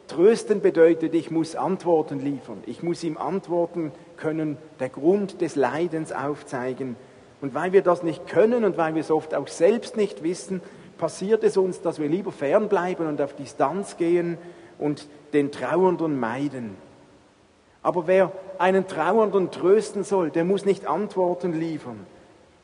Trösten 0.08 0.62
bedeutet, 0.62 1.14
ich 1.14 1.30
muss 1.30 1.56
Antworten 1.56 2.20
liefern. 2.20 2.64
Ich 2.66 2.82
muss 2.82 3.04
ihm 3.04 3.18
antworten 3.18 3.92
können, 4.18 4.58
der 4.80 4.90
Grund 4.90 5.42
des 5.42 5.56
Leidens 5.56 6.12
aufzeigen. 6.12 6.96
Und 7.42 7.54
weil 7.54 7.74
wir 7.74 7.82
das 7.82 8.02
nicht 8.02 8.28
können 8.28 8.66
und 8.66 8.78
weil 8.78 8.96
wir 8.96 9.02
es 9.02 9.12
oft 9.12 9.36
auch 9.36 9.48
selbst 9.48 9.98
nicht 9.98 10.24
wissen, 10.24 10.62
passiert 10.98 11.44
es 11.44 11.58
uns, 11.58 11.82
dass 11.82 12.00
wir 12.00 12.08
lieber 12.08 12.32
fernbleiben 12.32 13.08
und 13.08 13.22
auf 13.22 13.36
Distanz 13.36 13.98
gehen 13.98 14.38
und 14.80 15.08
den 15.34 15.52
Trauernden 15.52 16.20
meiden. 16.20 16.76
Aber 17.82 18.08
wer 18.08 18.32
einen 18.58 18.88
Trauernden 18.88 19.52
trösten 19.52 20.04
soll, 20.04 20.32
der 20.32 20.44
muss 20.44 20.66
nicht 20.66 20.86
Antworten 20.86 21.54
liefern. 21.54 22.06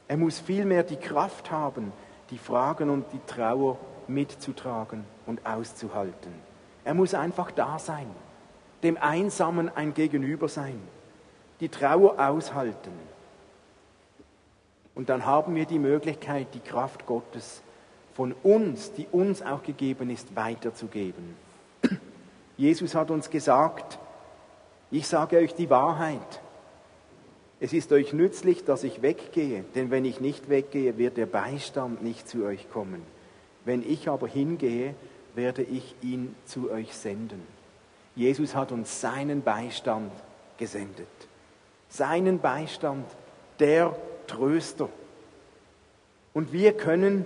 Er 0.08 0.18
muss 0.18 0.40
vielmehr 0.40 0.84
die 0.84 0.98
Kraft 0.98 1.52
haben, 1.52 1.94
die 2.30 2.38
Fragen 2.38 2.90
und 2.90 3.06
die 3.14 3.22
Trauer 3.26 3.78
mitzutragen 4.08 5.06
und 5.26 5.46
auszuhalten. 5.46 6.34
Er 6.84 6.94
muss 6.94 7.14
einfach 7.14 7.52
da 7.52 7.80
sein, 7.80 8.08
dem 8.84 8.98
Einsamen 8.98 9.76
ein 9.76 9.94
Gegenüber 9.94 10.48
sein, 10.48 10.80
die 11.60 11.70
Trauer 11.70 12.20
aushalten. 12.20 12.92
Und 14.94 15.10
dann 15.10 15.26
haben 15.26 15.56
wir 15.56 15.66
die 15.66 15.80
Möglichkeit, 15.80 16.48
die 16.54 16.60
Kraft 16.60 17.06
Gottes 17.06 17.62
von 18.14 18.34
uns, 18.44 18.94
die 18.94 19.08
uns 19.12 19.42
auch 19.42 19.64
gegeben 19.64 20.10
ist, 20.10 20.36
weiterzugeben. 20.36 21.36
Jesus 22.58 22.96
hat 22.96 23.12
uns 23.12 23.30
gesagt, 23.30 24.00
ich 24.92 25.08
sage 25.08 25.38
euch 25.38 25.54
die 25.56 25.70
Wahrheit. 25.70 26.42
Es 27.60 27.74
ist 27.74 27.92
euch 27.92 28.14
nützlich, 28.14 28.66
dass 28.66 28.84
ich 28.84 29.02
weggehe, 29.02 29.64
denn 29.76 29.90
wenn 29.90 30.06
ich 30.06 30.20
nicht 30.20 30.50
weggehe, 30.50 30.98
wird 30.98 31.18
der 31.18 31.26
Beistand 31.26 32.04
nicht 32.04 32.28
zu 32.28 32.46
euch 32.46 32.70
kommen. 32.70 33.02
Wenn 33.64 33.82
ich 33.82 34.10
aber 34.10 34.28
hingehe, 34.28 34.94
werde 35.36 35.64
ich 35.64 35.96
ihn 36.02 36.36
zu 36.46 36.70
euch 36.70 36.94
senden. 36.94 37.42
Jesus 38.16 38.56
hat 38.56 38.72
uns 38.72 39.02
seinen 39.02 39.42
Beistand 39.42 40.12
gesendet. 40.58 41.08
Seinen 41.90 42.40
Beistand, 42.40 43.06
der 43.60 43.96
Tröster. 44.28 44.90
Und 46.34 46.52
wir 46.52 46.74
können 46.74 47.26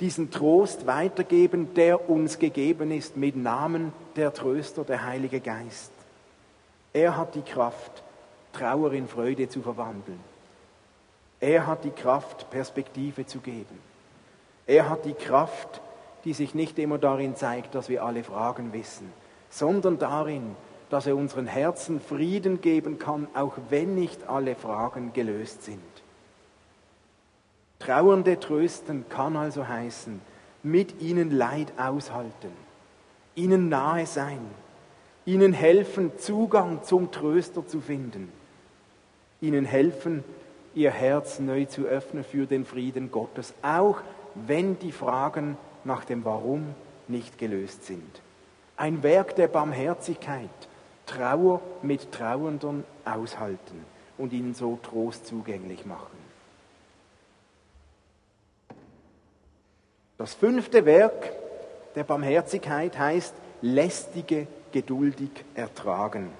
diesen 0.00 0.30
Trost 0.30 0.86
weitergeben, 0.86 1.74
der 1.74 2.08
uns 2.08 2.38
gegeben 2.38 2.90
ist 2.90 3.16
mit 3.16 3.36
Namen 3.36 3.92
der 4.16 4.32
Tröster, 4.32 4.84
der 4.84 5.04
Heilige 5.04 5.40
Geist. 5.40 5.92
Er 6.92 7.16
hat 7.16 7.34
die 7.34 7.42
Kraft, 7.42 8.02
Trauer 8.52 8.92
in 8.92 9.08
Freude 9.08 9.48
zu 9.48 9.62
verwandeln. 9.62 10.20
Er 11.40 11.66
hat 11.66 11.84
die 11.84 11.90
Kraft, 11.90 12.50
Perspektive 12.50 13.26
zu 13.26 13.40
geben. 13.40 13.78
Er 14.66 14.88
hat 14.88 15.04
die 15.04 15.14
Kraft, 15.14 15.80
die 16.24 16.32
sich 16.32 16.54
nicht 16.54 16.78
immer 16.78 16.98
darin 16.98 17.36
zeigt, 17.36 17.74
dass 17.74 17.88
wir 17.88 18.04
alle 18.04 18.24
Fragen 18.24 18.72
wissen, 18.72 19.12
sondern 19.50 19.98
darin, 19.98 20.56
dass 20.90 21.06
er 21.06 21.16
unseren 21.16 21.46
Herzen 21.46 22.00
Frieden 22.00 22.60
geben 22.60 22.98
kann, 22.98 23.28
auch 23.34 23.54
wenn 23.68 23.94
nicht 23.94 24.28
alle 24.28 24.54
Fragen 24.54 25.12
gelöst 25.12 25.62
sind. 25.62 25.80
Trauernde 27.78 28.40
trösten 28.40 29.08
kann 29.08 29.36
also 29.36 29.68
heißen, 29.68 30.20
mit 30.62 31.00
ihnen 31.00 31.30
Leid 31.30 31.72
aushalten, 31.78 32.52
ihnen 33.36 33.68
nahe 33.68 34.06
sein, 34.06 34.40
ihnen 35.28 35.52
helfen, 35.52 36.12
Zugang 36.16 36.82
zum 36.84 37.10
Tröster 37.10 37.66
zu 37.66 37.82
finden, 37.82 38.32
ihnen 39.42 39.66
helfen, 39.66 40.24
ihr 40.74 40.90
Herz 40.90 41.38
neu 41.38 41.66
zu 41.66 41.84
öffnen 41.84 42.24
für 42.24 42.46
den 42.46 42.64
Frieden 42.64 43.10
Gottes, 43.10 43.52
auch 43.60 44.00
wenn 44.34 44.78
die 44.78 44.90
Fragen 44.90 45.58
nach 45.84 46.06
dem 46.06 46.24
Warum 46.24 46.74
nicht 47.08 47.36
gelöst 47.36 47.84
sind. 47.84 48.22
Ein 48.78 49.02
Werk 49.02 49.36
der 49.36 49.48
Barmherzigkeit, 49.48 50.48
Trauer 51.04 51.60
mit 51.82 52.10
Trauernden 52.10 52.84
aushalten 53.04 53.84
und 54.16 54.32
ihnen 54.32 54.54
so 54.54 54.78
Trost 54.82 55.26
zugänglich 55.26 55.84
machen. 55.84 56.16
Das 60.16 60.32
fünfte 60.32 60.86
Werk 60.86 61.32
der 61.96 62.04
Barmherzigkeit 62.04 62.98
heißt 62.98 63.34
lästige 63.60 64.46
geduldig 64.72 65.30
ertragen. 65.54 66.30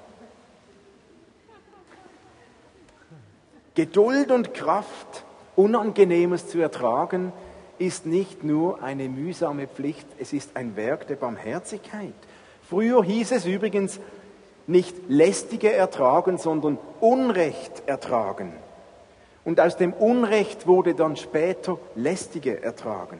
Geduld 3.74 4.30
und 4.30 4.54
Kraft, 4.54 5.24
Unangenehmes 5.54 6.48
zu 6.48 6.58
ertragen, 6.58 7.32
ist 7.78 8.06
nicht 8.06 8.42
nur 8.42 8.82
eine 8.82 9.08
mühsame 9.08 9.68
Pflicht, 9.68 10.06
es 10.18 10.32
ist 10.32 10.56
ein 10.56 10.74
Werk 10.76 11.06
der 11.06 11.14
Barmherzigkeit. 11.14 12.14
Früher 12.68 13.04
hieß 13.04 13.32
es 13.32 13.46
übrigens 13.46 14.00
nicht 14.66 14.94
lästige 15.08 15.72
ertragen, 15.72 16.38
sondern 16.38 16.78
Unrecht 17.00 17.84
ertragen. 17.86 18.52
Und 19.44 19.60
aus 19.60 19.76
dem 19.76 19.92
Unrecht 19.92 20.66
wurde 20.66 20.94
dann 20.94 21.16
später 21.16 21.78
lästige 21.94 22.62
ertragen. 22.62 23.18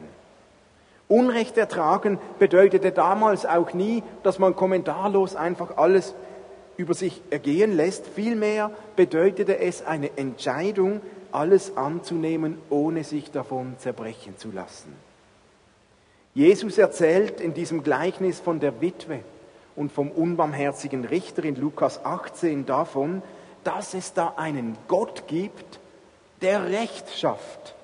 Unrecht 1.09 1.57
ertragen 1.57 2.19
bedeutete 2.37 2.91
damals 2.91 3.43
auch 3.47 3.73
nie, 3.73 4.03
dass 4.21 4.37
man 4.37 4.55
kommentarlos 4.55 5.35
einfach 5.35 5.77
alles 5.77 6.13
über 6.77 6.93
sich 6.93 7.23
ergehen 7.31 7.75
lässt. 7.75 8.05
Vielmehr 8.05 8.69
bedeutete 8.95 9.57
es 9.57 9.83
eine 9.83 10.15
Entscheidung, 10.17 11.01
alles 11.31 11.75
anzunehmen, 11.75 12.59
ohne 12.69 13.03
sich 13.03 13.31
davon 13.31 13.73
zerbrechen 13.79 14.37
zu 14.37 14.51
lassen. 14.51 14.95
Jesus 16.35 16.77
erzählt 16.77 17.41
in 17.41 17.55
diesem 17.55 17.81
Gleichnis 17.81 18.39
von 18.39 18.59
der 18.59 18.79
Witwe 18.79 19.21
und 19.75 19.91
vom 19.91 20.11
unbarmherzigen 20.11 21.05
Richter 21.05 21.43
in 21.43 21.55
Lukas 21.55 22.05
18 22.05 22.67
davon, 22.67 23.23
dass 23.63 23.95
es 23.95 24.13
da 24.13 24.35
einen 24.37 24.77
Gott 24.87 25.23
gibt, 25.27 25.79
der 26.43 26.69
Recht 26.69 27.09
schafft 27.17 27.75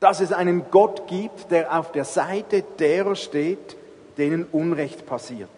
dass 0.00 0.20
es 0.20 0.32
einen 0.32 0.70
Gott 0.70 1.06
gibt, 1.06 1.50
der 1.50 1.78
auf 1.78 1.92
der 1.92 2.04
Seite 2.04 2.62
derer 2.78 3.14
steht, 3.14 3.76
denen 4.16 4.44
Unrecht 4.44 5.06
passiert. 5.06 5.50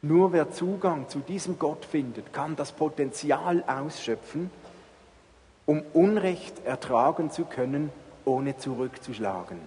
Nur 0.00 0.32
wer 0.32 0.50
Zugang 0.50 1.08
zu 1.08 1.18
diesem 1.18 1.58
Gott 1.58 1.84
findet, 1.84 2.32
kann 2.32 2.56
das 2.56 2.72
Potenzial 2.72 3.62
ausschöpfen, 3.66 4.50
um 5.66 5.82
Unrecht 5.92 6.64
ertragen 6.64 7.30
zu 7.30 7.44
können, 7.44 7.90
ohne 8.24 8.56
zurückzuschlagen. 8.56 9.58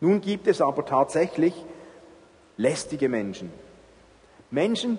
Nun 0.00 0.20
gibt 0.22 0.46
es 0.46 0.62
aber 0.62 0.86
tatsächlich 0.86 1.54
lästige 2.56 3.08
Menschen. 3.08 3.52
Menschen, 4.50 4.98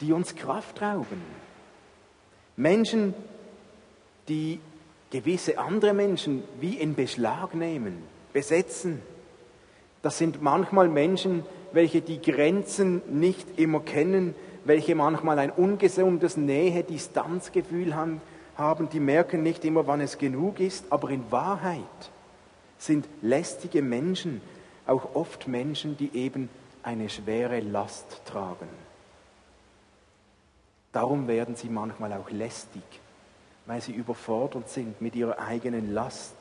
die 0.00 0.12
uns 0.12 0.36
Kraft 0.36 0.80
rauben. 0.80 1.22
Menschen, 2.56 3.14
die 4.28 4.60
gewisse 5.10 5.58
andere 5.58 5.94
Menschen 5.94 6.42
wie 6.60 6.74
in 6.74 6.94
Beschlag 6.94 7.54
nehmen, 7.54 8.02
besetzen. 8.32 9.02
Das 10.02 10.18
sind 10.18 10.42
manchmal 10.42 10.88
Menschen, 10.88 11.44
welche 11.72 12.00
die 12.00 12.20
Grenzen 12.20 13.02
nicht 13.08 13.58
immer 13.58 13.80
kennen, 13.80 14.34
welche 14.64 14.94
manchmal 14.94 15.38
ein 15.38 15.50
ungesundes 15.50 16.36
Nähe-Distanzgefühl 16.36 17.94
haben, 17.94 18.20
haben, 18.56 18.88
die 18.88 19.00
merken 19.00 19.42
nicht 19.42 19.64
immer, 19.64 19.86
wann 19.86 20.00
es 20.00 20.18
genug 20.18 20.60
ist, 20.60 20.86
aber 20.90 21.10
in 21.10 21.30
Wahrheit 21.30 21.80
sind 22.78 23.06
lästige 23.22 23.82
Menschen 23.82 24.40
auch 24.86 25.14
oft 25.14 25.48
Menschen, 25.48 25.96
die 25.96 26.14
eben 26.14 26.48
eine 26.82 27.08
schwere 27.08 27.60
Last 27.60 28.22
tragen. 28.24 28.68
Darum 30.92 31.28
werden 31.28 31.56
sie 31.56 31.68
manchmal 31.68 32.12
auch 32.12 32.30
lästig 32.30 32.82
weil 33.66 33.80
sie 33.80 33.92
überfordert 33.92 34.68
sind 34.70 35.00
mit 35.00 35.14
ihrer 35.16 35.38
eigenen 35.38 35.92
Last. 35.92 36.34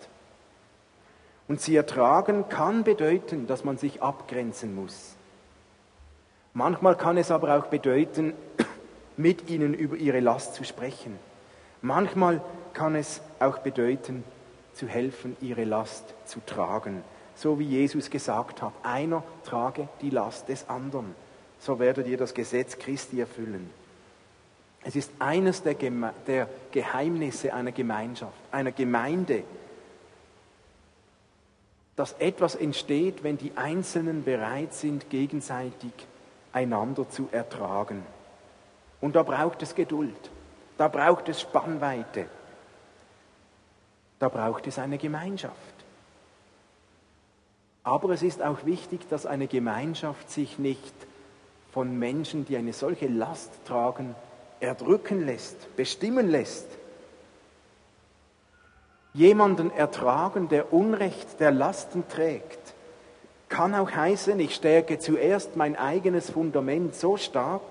Und 1.48 1.62
sie 1.62 1.76
ertragen 1.76 2.50
kann 2.50 2.84
bedeuten, 2.84 3.48
dass 3.48 3.64
man 3.64 3.78
sich 3.78 4.02
abgrenzen 4.02 4.76
muss. 4.76 5.16
Manchmal 6.54 6.96
kann 6.96 7.18
es 7.18 7.32
aber 7.32 7.58
auch 7.58 7.68
bedeuten, 7.68 8.34
mit 9.18 9.50
ihnen 9.50 9.74
über 9.74 9.98
ihre 9.98 10.20
Last 10.20 10.56
zu 10.56 10.64
sprechen. 10.64 11.18
Manchmal 11.82 12.42
kann 12.74 12.96
es 12.96 13.22
auch 13.40 13.60
bedeuten, 13.60 14.24
zu 14.74 14.88
helfen, 14.88 15.38
ihre 15.42 15.64
Last 15.64 16.14
zu 16.26 16.40
tragen. 16.46 17.04
So 17.36 17.60
wie 17.60 17.66
Jesus 17.66 18.10
gesagt 18.10 18.62
hat, 18.62 18.74
einer 18.84 19.24
trage 19.44 19.88
die 20.02 20.10
Last 20.10 20.50
des 20.50 20.70
anderen. 20.70 21.16
So 21.60 21.80
werdet 21.80 22.08
ihr 22.08 22.18
das 22.18 22.34
Gesetz 22.34 22.78
Christi 22.78 23.20
erfüllen. 23.20 23.70
Es 24.86 24.96
ist 24.96 25.12
eines 25.18 25.64
der, 25.64 25.74
Geme 25.74 26.14
der 26.28 26.48
Geheimnisse 26.72 27.52
einer 27.54 27.72
Gemeinschaft, 27.72 28.38
einer 28.52 28.72
Gemeinde, 28.72 29.44
dass 31.96 32.14
etwas 32.20 32.54
entsteht, 32.54 33.24
wenn 33.24 33.38
die 33.38 33.52
Einzelnen 33.56 34.24
bereit 34.24 34.76
sind, 34.76 35.10
gegenseitig 35.10 35.92
einander 36.54 37.10
zu 37.10 37.28
ertragen. 37.32 38.06
Und 39.02 39.16
da 39.16 39.24
braucht 39.24 39.64
es 39.64 39.74
Geduld, 39.74 40.30
da 40.78 40.88
braucht 40.88 41.30
es 41.30 41.42
Spannweite, 41.42 42.28
da 44.20 44.30
braucht 44.30 44.68
es 44.68 44.78
eine 44.78 45.00
Gemeinschaft. 45.00 45.56
Aber 47.84 48.12
es 48.12 48.22
ist 48.22 48.44
auch 48.44 48.66
wichtig, 48.66 49.10
dass 49.10 49.26
eine 49.26 49.48
Gemeinschaft 49.48 50.30
sich 50.30 50.60
nicht 50.60 50.94
von 51.72 51.98
Menschen, 51.98 52.46
die 52.46 52.56
eine 52.56 52.74
solche 52.74 53.08
Last 53.08 53.52
tragen, 53.66 54.16
erdrücken 54.66 55.26
lässt, 55.26 55.76
bestimmen 55.76 56.30
lässt. 56.30 56.68
Jemanden 59.14 59.72
ertragen, 59.72 60.50
der 60.50 60.74
Unrecht, 60.74 61.40
der 61.40 61.52
Lasten 61.52 62.08
trägt, 62.10 62.74
kann 63.48 63.74
auch 63.76 63.92
heißen, 63.92 64.38
ich 64.40 64.56
stärke 64.56 65.00
zuerst 65.00 65.56
mein 65.56 65.76
eigenes 65.76 66.32
Fundament 66.32 66.96
so 66.96 67.16
stark, 67.16 67.62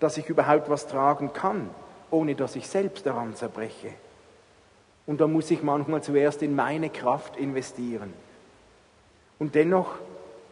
dass 0.00 0.18
ich 0.18 0.28
überhaupt 0.28 0.68
was 0.68 0.86
tragen 0.86 1.32
kann, 1.32 1.70
ohne 2.10 2.34
dass 2.34 2.56
ich 2.56 2.68
selbst 2.68 3.06
daran 3.06 3.34
zerbreche. 3.34 3.92
Und 5.06 5.20
da 5.20 5.26
muss 5.26 5.50
ich 5.50 5.62
manchmal 5.62 6.02
zuerst 6.02 6.42
in 6.42 6.54
meine 6.54 6.90
Kraft 6.90 7.36
investieren. 7.36 8.12
Und 9.38 9.54
dennoch 9.54 9.94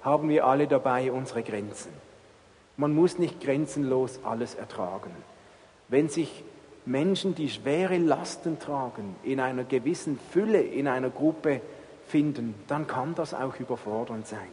haben 0.02 0.28
wir 0.28 0.46
alle 0.46 0.66
dabei 0.66 1.12
unsere 1.12 1.42
Grenzen. 1.42 1.92
Man 2.76 2.94
muss 2.94 3.18
nicht 3.18 3.40
grenzenlos 3.40 4.20
alles 4.24 4.54
ertragen. 4.54 5.10
Wenn 5.88 6.08
sich 6.08 6.44
Menschen, 6.84 7.34
die 7.34 7.48
schwere 7.48 7.98
Lasten 7.98 8.58
tragen, 8.58 9.16
in 9.22 9.40
einer 9.40 9.64
gewissen 9.64 10.18
Fülle 10.30 10.60
in 10.60 10.88
einer 10.88 11.10
Gruppe 11.10 11.60
finden, 12.06 12.54
dann 12.68 12.86
kann 12.86 13.14
das 13.14 13.34
auch 13.34 13.58
überfordernd 13.58 14.26
sein. 14.26 14.48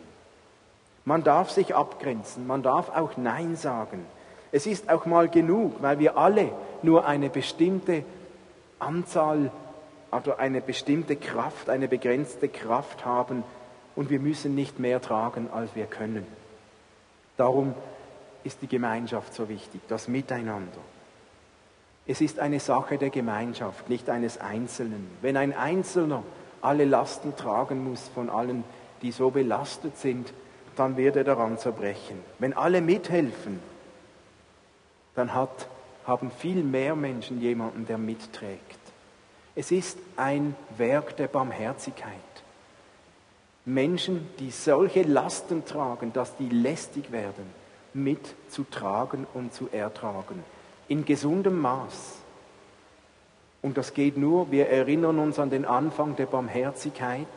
Man 1.06 1.24
darf 1.24 1.52
sich 1.52 1.76
abgrenzen, 1.76 2.48
man 2.48 2.63
darf 2.63 2.89
auch 2.89 3.17
Nein 3.17 3.56
sagen. 3.56 4.06
Es 4.52 4.65
ist 4.65 4.89
auch 4.89 5.06
mal 5.06 5.28
genug, 5.28 5.82
weil 5.82 6.00
wir 6.00 6.17
alle 6.17 6.52
nur 6.82 7.06
eine 7.06 7.30
bestimmte 7.30 8.04
Anzahl, 8.80 9.52
also 10.12 10.36
eine 10.36 10.62
bestimmte 10.62 11.15
Kraft, 11.15 11.69
eine 11.69 11.88
begrenzte 11.88 12.48
Kraft 12.48 13.06
haben 13.06 13.43
und 13.96 14.10
wir 14.10 14.19
müssen 14.19 14.56
nicht 14.56 14.80
mehr 14.80 15.02
tragen, 15.02 15.50
als 15.52 15.76
wir 15.76 15.86
können. 15.86 16.26
Darum 17.38 17.74
ist 18.43 18.62
die 18.62 18.67
Gemeinschaft 18.67 19.34
so 19.34 19.50
wichtig, 19.50 19.82
das 19.88 20.08
Miteinander. 20.08 20.80
Es 22.06 22.20
ist 22.20 22.39
eine 22.39 22.60
Sache 22.60 22.98
der 22.98 23.10
Gemeinschaft, 23.10 23.89
nicht 23.89 24.10
eines 24.10 24.39
Einzelnen. 24.39 25.10
Wenn 25.22 25.38
ein 25.38 25.56
Einzelner 25.56 26.24
alle 26.62 26.86
Lasten 26.86 27.36
tragen 27.36 27.84
muss 27.84 28.10
von 28.13 28.30
allen, 28.30 28.63
die 29.02 29.12
so 29.12 29.30
belastet 29.30 29.98
sind, 29.98 30.34
dann 30.76 30.98
wird 30.98 31.16
er 31.16 31.24
daran 31.24 31.58
zerbrechen. 31.58 32.20
Wenn 32.39 32.54
alle 32.54 32.82
mithelfen, 32.82 33.60
dann 35.16 35.34
hat, 35.34 35.68
haben 36.06 36.32
viel 36.32 36.63
mehr 36.63 36.96
Menschen 36.96 37.39
jemanden, 37.39 37.86
der 37.86 37.98
mitträgt. 37.98 38.80
Es 39.56 39.72
ist 39.72 39.98
ein 40.18 40.56
Werk 40.78 41.16
der 41.18 41.28
Barmherzigkeit. 41.28 42.10
Menschen, 43.66 44.28
die 44.39 44.52
solche 44.52 45.04
Lasten 45.04 45.66
tragen, 45.66 46.12
dass 46.12 46.36
die 46.36 46.50
lästig 46.50 47.12
werden, 47.12 47.46
mitzutragen 47.94 49.26
und 49.34 49.54
zu 49.54 49.70
ertragen. 49.72 50.44
In 50.88 51.06
gesundem 51.06 51.60
Maß. 51.60 52.19
Und 53.62 53.78
das 53.78 53.93
geht 53.93 54.17
nur, 54.17 54.52
wir 54.52 54.67
erinnern 54.67 55.19
uns 55.19 55.39
an 55.39 55.50
den 55.50 55.65
Anfang 55.65 56.15
der 56.17 56.26
Barmherzigkeit. 56.26 57.28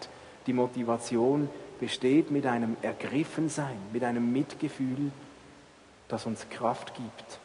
Die 0.46 0.52
Motivation 0.52 1.48
besteht 1.78 2.30
mit 2.30 2.46
einem 2.46 2.76
Ergriffensein, 2.82 3.76
mit 3.92 4.02
einem 4.02 4.32
Mitgefühl, 4.32 5.12
das 6.08 6.26
uns 6.26 6.48
Kraft 6.50 6.94
gibt, 6.94 7.38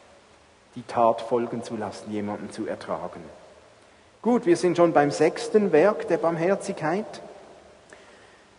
die 0.74 0.82
Tat 0.82 1.20
folgen 1.20 1.62
zu 1.62 1.76
lassen, 1.76 2.10
jemanden 2.10 2.50
zu 2.50 2.66
ertragen. 2.66 3.20
Gut, 4.20 4.46
wir 4.46 4.56
sind 4.56 4.76
schon 4.76 4.92
beim 4.92 5.10
sechsten 5.10 5.72
Werk 5.72 6.08
der 6.08 6.18
Barmherzigkeit. 6.18 7.22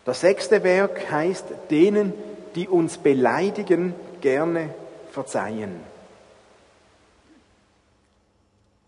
Das 0.06 0.22
sechste 0.22 0.64
Werk 0.64 1.10
heißt, 1.10 1.46
denen, 1.70 2.14
die 2.56 2.68
uns 2.68 2.98
beleidigen, 2.98 3.96
gerne 4.22 4.70
verzeihen. 5.12 5.93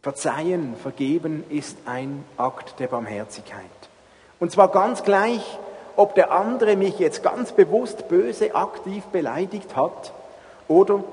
Verzeihen, 0.06 0.76
vergeben 0.76 1.44
ist 1.50 1.80
ein 1.88 2.24
Akt 2.38 2.80
der 2.80 2.86
Barmherzigkeit. 2.86 3.63
Und 4.39 4.52
zwar 4.52 4.68
ganz 4.68 5.02
gleich, 5.02 5.41
ob 5.96 6.13
der 6.13 6.30
andere 6.30 6.76
mich 6.76 7.00
jetzt 7.00 7.24
ganz 7.24 7.54
bewusst 7.54 8.08
böse 8.08 8.54
aktiv 8.54 9.04
beleidigt 9.06 9.76
hat 9.76 10.13
oder 10.68 11.04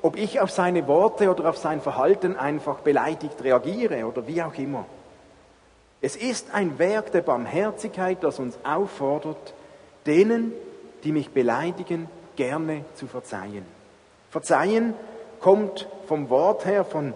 ob 0.00 0.16
ich 0.16 0.38
auf 0.38 0.52
seine 0.52 0.86
Worte 0.86 1.28
oder 1.28 1.50
auf 1.50 1.58
sein 1.58 1.80
Verhalten 1.80 2.36
einfach 2.36 2.76
beleidigt 2.82 3.42
reagiere 3.42 4.06
oder 4.06 4.28
wie 4.28 4.40
auch 4.40 4.54
immer. 4.54 4.84
Es 6.00 6.14
ist 6.14 6.54
ein 6.54 6.78
Werk 6.78 7.10
der 7.10 7.22
Barmherzigkeit, 7.22 8.18
das 8.20 8.38
uns 8.38 8.56
auffordert, 8.62 9.54
denen, 10.06 10.52
die 11.02 11.10
mich 11.10 11.30
beleidigen, 11.30 12.08
gerne 12.36 12.84
zu 12.94 13.08
verzeihen. 13.08 13.66
Verzeihen 14.30 14.94
kommt 15.40 15.88
vom 16.06 16.30
Wort 16.30 16.64
her 16.64 16.84
von 16.84 17.12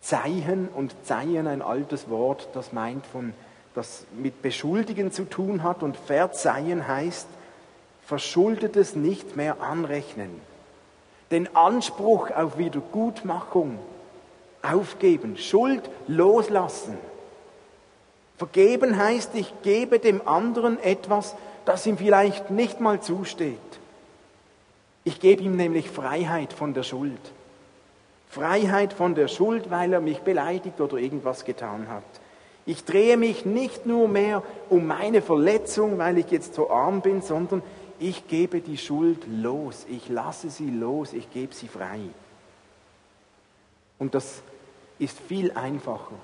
Zeichen 0.00 0.68
und 0.68 0.94
Zeihen, 1.04 1.46
ein 1.46 1.62
altes 1.62 2.08
Wort, 2.08 2.48
das 2.54 2.72
meint 2.72 3.06
von, 3.06 3.34
das 3.74 4.06
mit 4.16 4.42
Beschuldigen 4.42 5.12
zu 5.12 5.24
tun 5.24 5.62
hat 5.62 5.82
und 5.82 5.96
verzeihen 5.96 6.88
heißt, 6.88 7.26
verschuldetes 8.04 8.96
nicht 8.96 9.36
mehr 9.36 9.60
anrechnen. 9.60 10.40
Den 11.30 11.54
Anspruch 11.54 12.30
auf 12.30 12.58
Wiedergutmachung 12.58 13.78
aufgeben, 14.62 15.36
Schuld 15.36 15.88
loslassen. 16.08 16.98
Vergeben 18.36 18.96
heißt, 18.96 19.34
ich 19.34 19.52
gebe 19.62 19.98
dem 19.98 20.26
anderen 20.26 20.82
etwas, 20.82 21.36
das 21.66 21.86
ihm 21.86 21.98
vielleicht 21.98 22.50
nicht 22.50 22.80
mal 22.80 23.00
zusteht. 23.00 23.58
Ich 25.04 25.20
gebe 25.20 25.42
ihm 25.42 25.56
nämlich 25.56 25.88
Freiheit 25.90 26.52
von 26.52 26.74
der 26.74 26.82
Schuld. 26.82 27.20
Freiheit 28.30 28.92
von 28.92 29.16
der 29.16 29.26
Schuld, 29.26 29.70
weil 29.70 29.92
er 29.92 30.00
mich 30.00 30.20
beleidigt 30.20 30.80
oder 30.80 30.98
irgendwas 30.98 31.44
getan 31.44 31.88
hat. 31.88 32.04
Ich 32.64 32.84
drehe 32.84 33.16
mich 33.16 33.44
nicht 33.44 33.86
nur 33.86 34.06
mehr 34.06 34.44
um 34.68 34.86
meine 34.86 35.20
Verletzung, 35.20 35.98
weil 35.98 36.16
ich 36.18 36.30
jetzt 36.30 36.54
so 36.54 36.70
arm 36.70 37.00
bin, 37.00 37.22
sondern 37.22 37.60
ich 37.98 38.28
gebe 38.28 38.60
die 38.60 38.78
Schuld 38.78 39.26
los. 39.28 39.84
Ich 39.90 40.08
lasse 40.08 40.48
sie 40.48 40.70
los. 40.70 41.12
Ich 41.12 41.32
gebe 41.32 41.52
sie 41.52 41.66
frei. 41.66 41.98
Und 43.98 44.14
das 44.14 44.42
ist 45.00 45.18
viel 45.18 45.50
einfacher, 45.50 46.14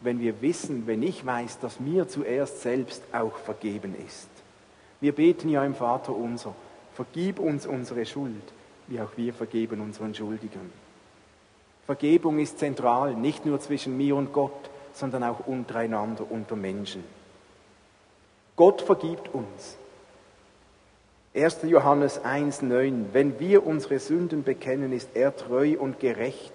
wenn 0.00 0.20
wir 0.20 0.42
wissen, 0.42 0.86
wenn 0.86 1.02
ich 1.02 1.24
weiß, 1.24 1.60
dass 1.60 1.80
mir 1.80 2.06
zuerst 2.08 2.60
selbst 2.60 3.02
auch 3.10 3.38
vergeben 3.38 3.94
ist. 4.06 4.28
Wir 5.00 5.12
beten 5.12 5.48
ja 5.48 5.64
im 5.64 5.74
Vater 5.74 6.14
unser, 6.14 6.54
vergib 6.92 7.38
uns 7.38 7.66
unsere 7.66 8.04
Schuld, 8.04 8.52
wie 8.86 9.00
auch 9.00 9.16
wir 9.16 9.32
vergeben 9.32 9.80
unseren 9.80 10.14
Schuldigern. 10.14 10.83
Vergebung 11.86 12.38
ist 12.38 12.58
zentral, 12.58 13.14
nicht 13.14 13.44
nur 13.44 13.60
zwischen 13.60 13.96
mir 13.96 14.16
und 14.16 14.32
Gott, 14.32 14.70
sondern 14.92 15.24
auch 15.24 15.46
untereinander, 15.46 16.24
unter 16.30 16.56
Menschen. 16.56 17.04
Gott 18.56 18.82
vergibt 18.82 19.34
uns. 19.34 19.76
1. 21.34 21.62
Johannes 21.64 22.20
1.9 22.24 23.06
Wenn 23.12 23.40
wir 23.40 23.66
unsere 23.66 23.98
Sünden 23.98 24.44
bekennen, 24.44 24.92
ist 24.92 25.10
er 25.14 25.36
treu 25.36 25.76
und 25.78 25.98
gerecht, 25.98 26.52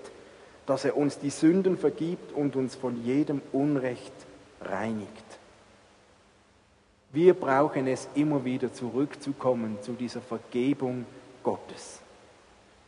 dass 0.65 0.86
er 0.86 0.96
uns 0.96 1.20
die 1.20 1.32
Sünden 1.32 1.78
vergibt 1.78 2.32
und 2.32 2.56
uns 2.56 2.76
von 2.76 3.04
jedem 3.04 3.42
Unrecht 3.52 4.13
reinigt. 4.62 5.10
Wir 7.12 7.34
brauchen 7.34 7.88
es 7.88 8.08
immer 8.15 8.46
wieder 8.46 8.72
zurückzukommen 8.72 9.80
zu 9.82 9.94
dieser 9.94 10.22
Vergebung 10.22 11.06
Gottes. 11.44 12.00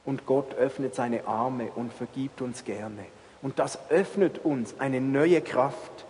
Und 0.06 0.26
Gott 0.26 0.56
öffnet 0.56 0.96
seine 0.96 1.28
Arme 1.28 1.70
und 1.76 1.94
vergibt 1.94 2.42
uns 2.42 2.64
gerne. 2.64 3.06
Und 3.42 3.60
das 3.60 3.80
öffnet 3.90 4.44
uns 4.44 4.80
eine 4.80 5.02
neue 5.02 5.42
Kraft, 5.42 6.06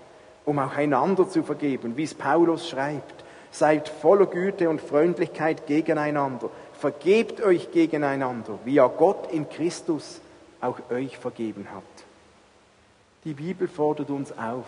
um 0.46 0.60
auch 0.60 0.76
einander 0.76 1.30
zu 1.30 1.44
vergeben, 1.44 1.98
wie 1.98 2.04
es 2.04 2.14
Paulus 2.14 2.70
schreibt. 2.70 3.24
Seid 3.52 3.90
voller 3.90 4.28
Güte 4.28 4.70
und 4.70 4.82
Freundlichkeit 4.82 5.68
gegeneinander. 5.68 6.50
Vergebt 6.74 7.42
euch 7.42 7.72
gegeneinander, 7.72 8.60
wie 8.66 8.76
ja 8.76 8.88
Gott 8.88 9.32
in 9.32 9.50
Christus 9.50 10.22
auch 10.62 10.80
euch 10.90 11.18
vergeben 11.18 11.68
hat. 11.74 11.84
Die 13.24 13.34
Bibel 13.34 13.68
fordert 13.68 14.10
uns 14.10 14.32
auf, 14.32 14.66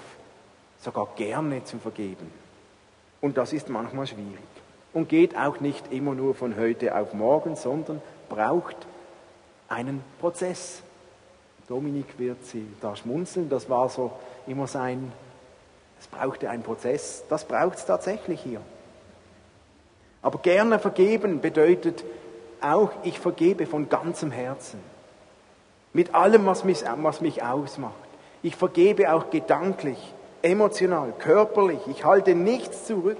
sogar 0.80 1.08
gerne 1.16 1.64
zu 1.64 1.80
vergeben. 1.80 2.30
Und 3.22 3.38
das 3.38 3.54
ist 3.54 3.70
manchmal 3.70 4.06
schwierig. 4.06 4.38
Und 4.94 5.10
geht 5.10 5.38
auch 5.38 5.60
nicht 5.60 5.92
immer 5.92 6.14
nur 6.14 6.36
von 6.36 6.58
heute 6.58 6.96
auf 6.96 7.14
morgen, 7.14 7.56
sondern 7.56 8.02
braucht 8.30 8.76
einen 9.70 10.04
Prozess. 10.20 10.82
Dominik 11.68 12.20
wird 12.20 12.44
sie 12.46 12.66
da 12.82 12.96
schmunzeln, 12.96 13.50
das 13.50 13.70
war 13.70 13.90
so 13.90 14.12
immer 14.48 14.68
sein, 14.68 15.12
es 16.04 16.08
brauchte 16.08 16.50
einen 16.50 16.64
Prozess. 16.64 17.24
Das 17.30 17.46
braucht 17.46 17.78
es 17.78 17.86
tatsächlich 17.86 18.42
hier. 18.42 18.60
Aber 20.22 20.40
gerne 20.40 20.78
vergeben 20.80 21.40
bedeutet 21.40 22.04
auch, 22.62 22.92
ich 23.04 23.20
vergebe 23.20 23.66
von 23.66 23.88
ganzem 23.88 24.32
Herzen. 24.32 24.80
Mit 25.94 26.14
allem, 26.14 26.46
was 26.46 26.64
mich, 26.64 26.84
was 26.98 27.22
mich 27.22 27.44
ausmacht. 27.44 27.94
Ich 28.42 28.56
vergebe 28.56 29.14
auch 29.14 29.30
gedanklich, 29.30 30.14
emotional, 30.42 31.14
körperlich. 31.20 31.80
Ich 31.88 32.04
halte 32.04 32.36
nichts 32.36 32.86
zurück. 32.86 33.18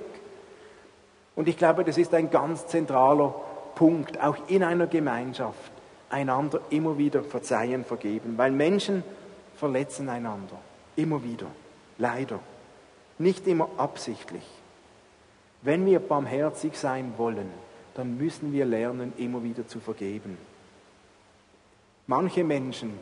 Und 1.36 1.48
ich 1.48 1.58
glaube, 1.58 1.86
das 1.86 1.98
ist 1.98 2.14
ein 2.14 2.30
ganz 2.30 2.68
zentraler 2.68 3.34
Punkt, 3.76 4.22
auch 4.22 4.38
in 4.48 4.64
einer 4.64 4.88
Gemeinschaft, 4.88 5.72
einander 6.14 6.62
immer 6.70 6.98
wieder 6.98 7.24
verzeihen, 7.24 7.84
vergeben, 7.84 8.38
weil 8.38 8.52
Menschen 8.52 9.04
verletzen 9.56 10.08
einander, 10.10 10.58
immer 10.96 11.24
wieder, 11.24 11.48
leider, 11.98 12.40
nicht 13.18 13.48
immer 13.48 13.70
absichtlich. 13.78 14.44
Wenn 15.62 15.86
wir 15.86 16.00
barmherzig 16.00 16.78
sein 16.78 17.14
wollen, 17.18 17.50
dann 17.96 18.18
müssen 18.18 18.54
wir 18.54 18.66
lernen, 18.66 19.14
immer 19.18 19.44
wieder 19.44 19.68
zu 19.68 19.80
vergeben. 19.80 20.38
Manche 22.08 22.44
Menschen 22.44 22.98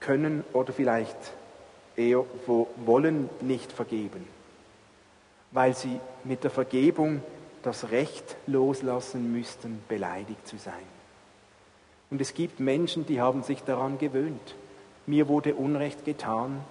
können 0.00 0.44
oder 0.52 0.72
vielleicht 0.72 1.16
eher 1.96 2.24
wollen 2.84 3.30
nicht 3.40 3.72
vergeben, 3.72 4.26
weil 5.52 5.74
sie 5.74 6.00
mit 6.24 6.42
der 6.44 6.50
Vergebung 6.50 7.22
das 7.62 7.90
Recht 7.90 8.36
loslassen 8.46 9.32
müssten, 9.32 9.82
beleidigt 9.88 10.46
zu 10.46 10.58
sein. 10.58 10.93
Und 12.14 12.20
es 12.20 12.32
gibt 12.32 12.60
Menschen, 12.60 13.04
die 13.06 13.20
haben 13.20 13.42
sich 13.42 13.64
daran 13.64 13.98
gewöhnt. 13.98 14.54
mir 15.04 15.26
wurde 15.26 15.56
Unrecht 15.56 16.04
getan 16.04 16.64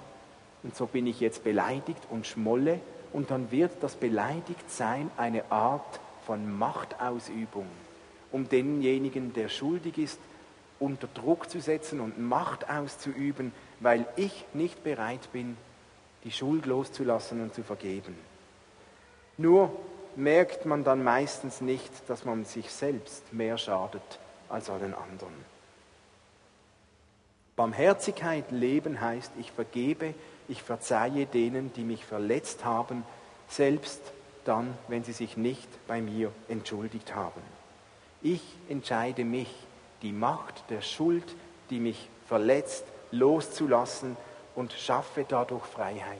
und 0.63 0.73
so 0.73 0.85
bin 0.85 1.05
ich 1.05 1.19
jetzt 1.19 1.43
beleidigt 1.43 2.01
und 2.09 2.25
schmolle 2.25 2.79
und 3.11 3.29
dann 3.29 3.51
wird 3.51 3.73
das 3.81 3.97
Beleidigtsein 3.97 5.11
eine 5.17 5.51
Art 5.51 5.99
von 6.25 6.57
Machtausübung, 6.57 7.65
um 8.31 8.47
denjenigen, 8.47 9.33
der 9.33 9.49
schuldig 9.49 9.97
ist, 9.97 10.19
unter 10.79 11.09
Druck 11.13 11.49
zu 11.49 11.59
setzen 11.59 11.99
und 11.99 12.17
Macht 12.17 12.69
auszuüben, 12.69 13.51
weil 13.81 14.05
ich 14.15 14.45
nicht 14.53 14.81
bereit 14.81 15.29
bin, 15.33 15.57
die 16.23 16.31
Schuld 16.31 16.65
loszulassen 16.65 17.41
und 17.41 17.53
zu 17.53 17.63
vergeben. 17.63 18.15
Nur 19.37 19.73
merkt 20.15 20.65
man 20.65 20.85
dann 20.85 21.03
meistens 21.03 21.59
nicht, 21.59 21.91
dass 22.07 22.23
man 22.23 22.45
sich 22.45 22.71
selbst 22.71 23.33
mehr 23.33 23.57
schadet 23.57 24.19
als 24.49 24.69
allen 24.69 24.93
anderen. 24.93 25.33
Barmherzigkeit 27.55 28.51
leben 28.51 28.99
heißt, 28.99 29.31
ich 29.39 29.51
vergebe, 29.51 30.13
ich 30.47 30.63
verzeihe 30.63 31.25
denen, 31.25 31.71
die 31.73 31.83
mich 31.83 32.05
verletzt 32.05 32.65
haben, 32.65 33.03
selbst 33.47 34.01
dann, 34.45 34.75
wenn 34.87 35.03
sie 35.03 35.13
sich 35.13 35.37
nicht 35.37 35.69
bei 35.87 36.01
mir 36.01 36.31
entschuldigt 36.49 37.15
haben. 37.15 37.41
Ich 38.21 38.41
entscheide 38.69 39.23
mich, 39.23 39.53
die 40.01 40.11
Macht 40.11 40.69
der 40.69 40.81
Schuld, 40.81 41.35
die 41.69 41.79
mich 41.79 42.09
verletzt, 42.27 42.85
loszulassen 43.11 44.17
und 44.55 44.73
schaffe 44.73 45.25
dadurch 45.27 45.65
Freiheit. 45.65 46.19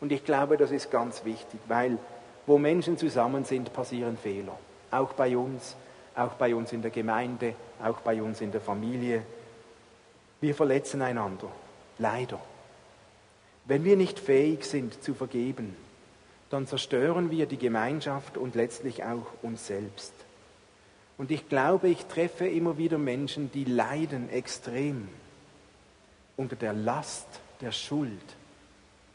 Und 0.00 0.12
ich 0.12 0.24
glaube, 0.24 0.56
das 0.56 0.70
ist 0.70 0.90
ganz 0.90 1.24
wichtig, 1.24 1.60
weil 1.66 1.98
wo 2.46 2.56
Menschen 2.56 2.96
zusammen 2.96 3.44
sind, 3.44 3.72
passieren 3.74 4.16
Fehler. 4.16 4.58
Auch 4.90 5.12
bei 5.12 5.36
uns, 5.36 5.76
auch 6.18 6.34
bei 6.34 6.54
uns 6.54 6.72
in 6.72 6.82
der 6.82 6.90
Gemeinde, 6.90 7.54
auch 7.82 8.00
bei 8.00 8.22
uns 8.22 8.40
in 8.40 8.52
der 8.52 8.60
Familie. 8.60 9.22
Wir 10.40 10.54
verletzen 10.54 11.02
einander, 11.02 11.50
leider. 11.98 12.40
Wenn 13.64 13.84
wir 13.84 13.96
nicht 13.96 14.18
fähig 14.18 14.64
sind 14.64 15.02
zu 15.02 15.14
vergeben, 15.14 15.76
dann 16.50 16.66
zerstören 16.66 17.30
wir 17.30 17.46
die 17.46 17.58
Gemeinschaft 17.58 18.36
und 18.36 18.54
letztlich 18.54 19.04
auch 19.04 19.26
uns 19.42 19.66
selbst. 19.66 20.12
Und 21.18 21.30
ich 21.30 21.48
glaube, 21.48 21.88
ich 21.88 22.06
treffe 22.06 22.46
immer 22.46 22.78
wieder 22.78 22.96
Menschen, 22.96 23.50
die 23.52 23.64
leiden 23.64 24.30
extrem 24.30 25.08
unter 26.36 26.56
der 26.56 26.72
Last 26.72 27.26
der 27.60 27.72
Schuld, 27.72 28.12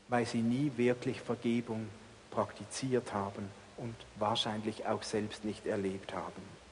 weil 0.10 0.26
sie 0.26 0.42
nie 0.42 0.72
wirklich 0.76 1.22
Vergebung 1.22 1.88
praktiziert 2.30 3.14
haben 3.14 3.50
und 3.78 3.96
wahrscheinlich 4.20 4.86
auch 4.86 5.02
selbst 5.02 5.46
nicht 5.46 5.66
erlebt 5.66 6.14
haben. 6.14 6.63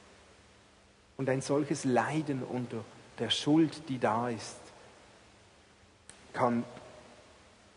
Und 1.16 1.28
ein 1.28 1.40
solches 1.40 1.84
Leiden 1.84 2.42
unter 2.42 2.78
der 3.18 3.30
Schuld, 3.30 3.88
die 3.88 3.98
da 3.98 4.28
ist, 4.28 4.56
kann 6.32 6.64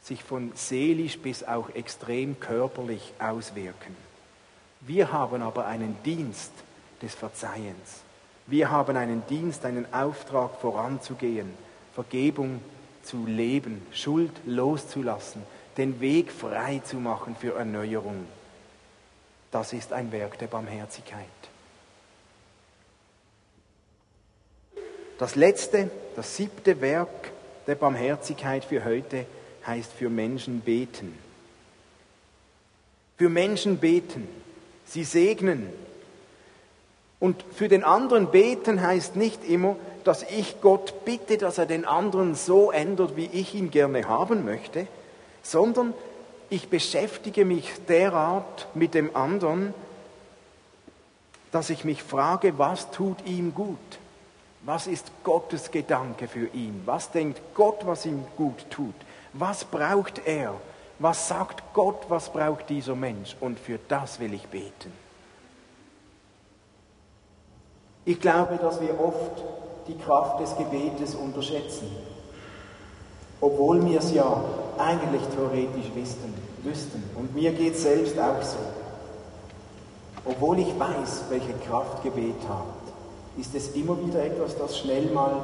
sich 0.02 0.24
von 0.24 0.52
seelisch 0.56 1.20
bis 1.20 1.44
auch 1.44 1.70
extrem 1.72 2.40
körperlich 2.40 3.14
auswirken. 3.20 3.96
Wir 4.82 5.12
haben 5.12 5.42
aber 5.42 5.66
einen 5.66 5.98
Dienst 6.04 6.52
des 7.02 7.16
Verzeihens. 7.16 8.04
Wir 8.48 8.70
haben 8.70 8.96
einen 8.96 9.26
Dienst, 9.28 9.66
einen 9.66 9.92
Auftrag 9.92 10.60
voranzugehen, 10.62 11.52
Vergebung 11.96 12.62
zu 13.04 13.26
leben, 13.26 13.86
Schuld 13.92 14.32
loszulassen, 14.46 15.42
den 15.78 16.00
Weg 16.00 16.32
frei 16.32 16.82
zu 16.84 16.98
machen 16.98 17.36
für 17.36 17.56
Erneuerung. 17.56 18.28
Das 19.52 19.74
ist 19.74 19.92
ein 19.92 20.12
Werk 20.12 20.38
der 20.38 20.48
Barmherzigkeit. 20.48 21.26
Das 25.18 25.36
letzte, 25.36 25.90
das 26.16 26.36
siebte 26.36 26.82
Werk 26.82 27.32
der 27.68 27.76
Barmherzigkeit 27.76 28.66
für 28.66 28.84
heute 28.84 29.26
heißt 29.66 29.92
für 29.94 30.10
Menschen 30.10 30.62
beten. 30.62 31.18
Für 33.18 33.30
Menschen 33.30 33.78
beten, 33.78 34.28
sie 34.86 35.06
segnen. 35.06 35.70
Und 37.20 37.44
für 37.54 37.70
den 37.70 37.84
anderen 37.84 38.30
beten 38.30 38.82
heißt 38.82 39.16
nicht 39.16 39.46
immer, 39.48 39.78
dass 40.04 40.24
ich 40.24 40.62
Gott 40.62 41.06
bitte, 41.06 41.38
dass 41.38 41.58
er 41.58 41.66
den 41.66 41.86
anderen 41.86 42.36
so 42.36 42.72
ändert, 42.72 43.16
wie 43.16 43.30
ich 43.32 43.56
ihn 43.56 43.72
gerne 43.72 44.08
haben 44.08 44.46
möchte, 44.46 44.88
sondern 45.42 45.94
ich 46.50 46.70
beschäftige 46.70 47.46
mich 47.46 47.72
derart 47.88 48.68
mit 48.76 48.94
dem 48.94 49.16
anderen, 49.16 49.74
dass 51.52 51.70
ich 51.70 51.86
mich 51.86 52.04
frage, 52.04 52.60
was 52.60 52.92
tut 52.92 53.26
ihm 53.26 53.56
gut? 53.56 53.80
Was 54.66 54.88
ist 54.88 55.12
Gottes 55.24 55.70
Gedanke 55.70 56.28
für 56.28 56.48
ihn? 56.48 56.82
Was 56.86 57.12
denkt 57.12 57.40
Gott, 57.54 57.86
was 57.86 58.04
ihm 58.08 58.26
gut 58.36 58.66
tut? 58.72 58.96
Was 59.34 59.64
braucht 59.64 60.26
er? 60.26 60.56
Was 60.98 61.28
sagt 61.28 61.62
Gott, 61.74 62.06
was 62.10 62.30
braucht 62.30 62.68
dieser 62.70 62.96
Mensch? 62.96 63.38
Und 63.40 63.60
für 63.60 63.78
das 63.88 64.20
will 64.20 64.34
ich 64.34 64.48
beten. 64.48 64.92
Ich 68.06 68.20
glaube, 68.20 68.58
dass 68.58 68.82
wir 68.82 69.00
oft 69.00 69.44
die 69.88 69.98
Kraft 70.00 70.40
des 70.40 70.58
Gebetes 70.58 71.14
unterschätzen, 71.14 71.88
obwohl 73.42 73.86
wir 73.86 74.00
es 74.00 74.12
ja 74.14 74.44
eigentlich 74.80 75.22
theoretisch 75.36 75.94
wüssten. 75.94 76.34
wüssten. 76.64 77.04
Und 77.16 77.36
mir 77.36 77.52
geht 77.52 77.76
es 77.76 77.84
selbst 77.84 78.18
auch 78.18 78.42
so. 78.42 78.58
Obwohl 80.24 80.58
ich 80.58 80.80
weiß, 80.80 81.26
welche 81.30 81.54
Kraft 81.68 82.02
Gebet 82.02 82.42
hat 82.50 82.85
ist 83.38 83.54
es 83.56 83.70
immer 83.76 83.98
wieder 84.06 84.24
etwas, 84.24 84.58
das 84.58 84.78
schnell 84.78 85.06
mal 85.08 85.42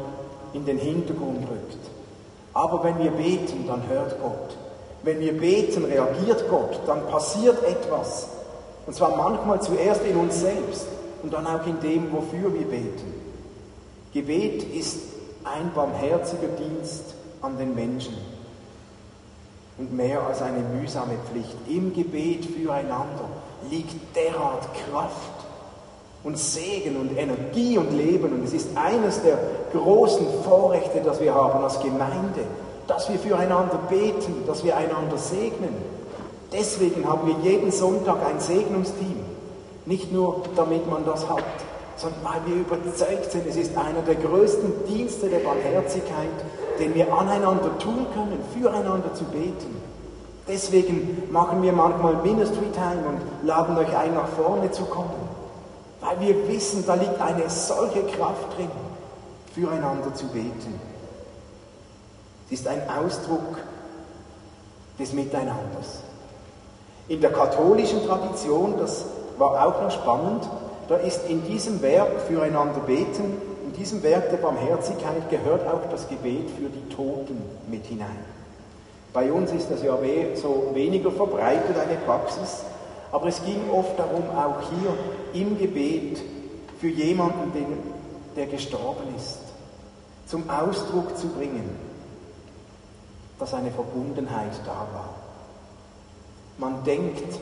in 0.54 0.66
den 0.66 0.78
Hintergrund 0.78 1.48
rückt. 1.50 1.78
Aber 2.54 2.84
wenn 2.84 3.00
wir 3.00 3.12
beten, 3.12 3.66
dann 3.68 3.88
hört 3.88 4.22
Gott. 4.22 4.58
Wenn 5.04 5.20
wir 5.20 5.38
beten, 5.38 5.86
reagiert 5.86 6.50
Gott, 6.50 6.80
dann 6.86 7.06
passiert 7.08 7.64
etwas. 7.64 8.28
Und 8.86 8.96
zwar 8.96 9.16
manchmal 9.16 9.62
zuerst 9.62 10.04
in 10.06 10.18
uns 10.18 10.40
selbst 10.40 10.88
und 11.24 11.34
dann 11.34 11.48
auch 11.48 11.66
in 11.66 11.80
dem, 11.80 12.12
wofür 12.12 12.54
wir 12.54 12.66
beten. 12.66 13.14
Gebet 14.14 14.64
ist 14.64 15.00
ein 15.44 15.72
barmherziger 15.74 16.50
Dienst 16.50 17.16
an 17.42 17.58
den 17.58 17.74
Menschen 17.74 18.16
und 19.78 19.94
mehr 19.94 20.22
als 20.22 20.42
eine 20.42 20.60
mühsame 20.60 21.16
Pflicht. 21.30 21.56
Im 21.68 21.94
Gebet 21.94 22.46
füreinander 22.46 23.30
liegt 23.70 23.96
derart 24.16 24.68
Kraft 24.86 25.41
und 26.24 26.38
Segen 26.38 26.98
und 26.98 27.18
Energie 27.18 27.78
und 27.78 27.92
Leben. 27.92 28.32
Und 28.32 28.44
es 28.44 28.54
ist 28.54 28.70
eines 28.76 29.22
der 29.24 29.38
großen 29.74 30.26
Vorrechte, 30.44 31.02
das 31.04 31.20
wir 31.20 31.34
haben 31.34 31.64
als 31.64 31.80
Gemeinde, 31.80 32.44
dass 32.88 33.10
wir 33.10 33.18
füreinander 33.18 33.80
beten, 33.90 34.44
dass 34.48 34.64
wir 34.64 34.76
einander 34.76 35.18
segnen. 35.18 35.74
Deswegen 36.52 37.08
haben 37.08 37.28
wir 37.28 37.52
jeden 37.52 37.72
Sonntag 37.72 38.18
ein 38.26 38.40
Segnungsteam. 38.40 39.20
Nicht 39.86 40.12
nur, 40.12 40.44
damit 40.56 40.90
man 40.90 41.06
das 41.06 41.28
hat, 41.28 41.44
sondern 41.96 42.20
weil 42.24 42.42
wir 42.46 42.62
überzeugt 42.62 43.32
sind, 43.32 43.48
es 43.48 43.56
ist 43.56 43.78
einer 43.78 44.02
der 44.02 44.16
größten 44.16 44.86
Dienste 44.88 45.28
der 45.28 45.40
Barmherzigkeit, 45.40 46.30
den 46.80 46.94
wir 46.94 47.12
aneinander 47.14 47.78
tun 47.80 48.06
können, 48.14 48.40
füreinander 48.54 49.14
zu 49.14 49.24
beten. 49.26 49.82
Deswegen 50.48 51.24
machen 51.32 51.62
wir 51.62 51.72
manchmal 51.72 52.16
Ministry 52.24 52.66
Time 52.74 53.04
und 53.08 53.48
laden 53.48 53.78
euch 53.78 53.96
ein, 53.96 54.14
nach 54.14 54.28
vorne 54.28 54.70
zu 54.72 54.84
kommen. 54.86 55.31
Weil 56.02 56.20
wir 56.20 56.48
wissen, 56.48 56.84
da 56.86 56.96
liegt 56.96 57.20
eine 57.22 57.50
solche 57.50 58.04
Kraft 58.04 58.58
drin, 58.58 58.72
füreinander 59.54 60.14
zu 60.14 60.26
beten. 60.28 60.80
Es 62.48 62.60
ist 62.60 62.68
ein 62.68 62.82
Ausdruck 62.90 63.58
des 65.00 65.14
Miteinanders. 65.14 66.02
In 67.08 67.22
der 67.22 67.32
katholischen 67.32 68.06
Tradition, 68.06 68.76
das 68.78 69.06
war 69.38 69.66
auch 69.66 69.82
noch 69.82 69.92
spannend, 69.92 70.48
da 70.88 70.96
ist 70.98 71.30
in 71.30 71.46
diesem 71.46 71.82
Werk 71.82 72.22
füreinander 72.28 72.82
beten, 72.82 73.38
in 73.66 73.74
diesem 73.74 74.04
Werk 74.04 74.30
der 74.30 74.38
Barmherzigkeit 74.38 75.30
gehört 75.30 75.66
auch 75.68 75.90
das 75.90 76.10
Gebet 76.10 76.50
für 76.50 76.70
die 76.70 76.94
Toten 76.94 77.42
mit 77.70 77.86
hinein. 77.86 78.20
Bei 79.14 79.32
uns 79.32 79.52
ist 79.52 79.70
das 79.70 79.84
ja 79.84 79.98
so 80.36 80.72
weniger 80.74 81.12
verbreitet, 81.12 81.76
eine 81.78 81.98
Praxis, 82.06 82.64
aber 83.12 83.28
es 83.28 83.44
ging 83.44 83.70
oft 83.72 83.98
darum, 84.00 84.30
auch 84.30 84.62
hier 84.70 85.42
im 85.42 85.58
Gebet 85.58 86.22
für 86.80 86.88
jemanden, 86.88 87.52
der 88.36 88.46
gestorben 88.48 89.16
ist, 89.16 89.40
zum 90.28 90.50
Ausdruck 90.50 91.18
zu 91.18 91.28
bringen, 91.28 91.70
dass 93.40 93.54
eine 93.54 93.72
Verbundenheit 93.72 94.54
da 94.66 94.88
war. 94.94 95.16
Man 96.58 96.84
denkt 96.84 97.40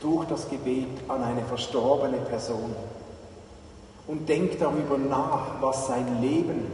durch 0.00 0.26
das 0.26 0.48
Gebet 0.48 0.88
an 1.08 1.22
eine 1.22 1.42
verstorbene 1.44 2.18
Person 2.18 2.74
und 4.06 4.28
denkt 4.28 4.60
darüber 4.60 4.98
nach, 4.98 5.60
was 5.60 5.86
sein 5.86 6.20
Leben 6.20 6.66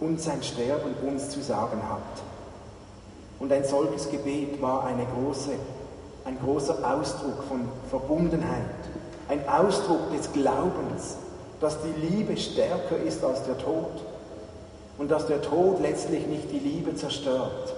und 0.00 0.20
sein 0.20 0.42
Sterben 0.42 0.94
uns 1.06 1.30
zu 1.30 1.40
sagen 1.40 1.80
hat. 1.88 2.22
Und 3.40 3.52
ein 3.52 3.64
solches 3.64 4.10
Gebet 4.10 4.60
war 4.60 4.84
eine 4.84 5.04
große 5.04 5.52
ein 6.28 6.38
großer 6.44 6.76
Ausdruck 6.84 7.42
von 7.48 7.66
Verbundenheit, 7.88 8.60
ein 9.28 9.48
Ausdruck 9.48 10.12
des 10.12 10.30
Glaubens, 10.30 11.16
dass 11.58 11.78
die 11.80 12.06
Liebe 12.06 12.36
stärker 12.36 12.98
ist 12.98 13.24
als 13.24 13.44
der 13.44 13.56
Tod. 13.56 13.90
und 14.98 15.12
dass 15.12 15.28
der 15.28 15.40
Tod 15.40 15.80
letztlich 15.80 16.26
nicht 16.26 16.50
die 16.50 16.58
Liebe 16.58 16.92
zerstört, 16.96 17.72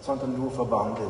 sondern 0.00 0.34
nur 0.38 0.50
verwandelt. 0.50 1.06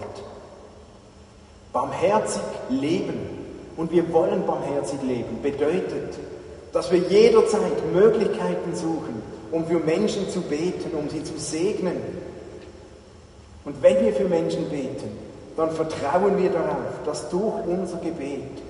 Barmherzig 1.73 2.43
leben, 2.69 3.45
und 3.77 3.93
wir 3.93 4.13
wollen 4.13 4.45
barmherzig 4.47 5.01
leben, 5.03 5.41
bedeutet, 5.43 6.19
dass 6.73 6.91
wir 6.91 6.99
jederzeit 6.99 7.93
Möglichkeiten 7.93 8.75
suchen, 8.75 9.23
um 9.53 9.65
für 9.67 9.79
Menschen 9.79 10.29
zu 10.29 10.41
beten, 10.41 10.91
um 10.99 11.09
sie 11.09 11.23
zu 11.23 11.39
segnen. 11.39 12.01
Und 13.65 13.81
wenn 13.81 14.05
wir 14.05 14.13
für 14.13 14.29
Menschen 14.29 14.69
beten, 14.69 15.17
dann 15.57 15.71
vertrauen 15.71 16.37
wir 16.39 16.51
darauf, 16.51 17.03
dass 17.05 17.29
durch 17.31 17.67
unser 17.67 17.99
Gebet 17.99 18.63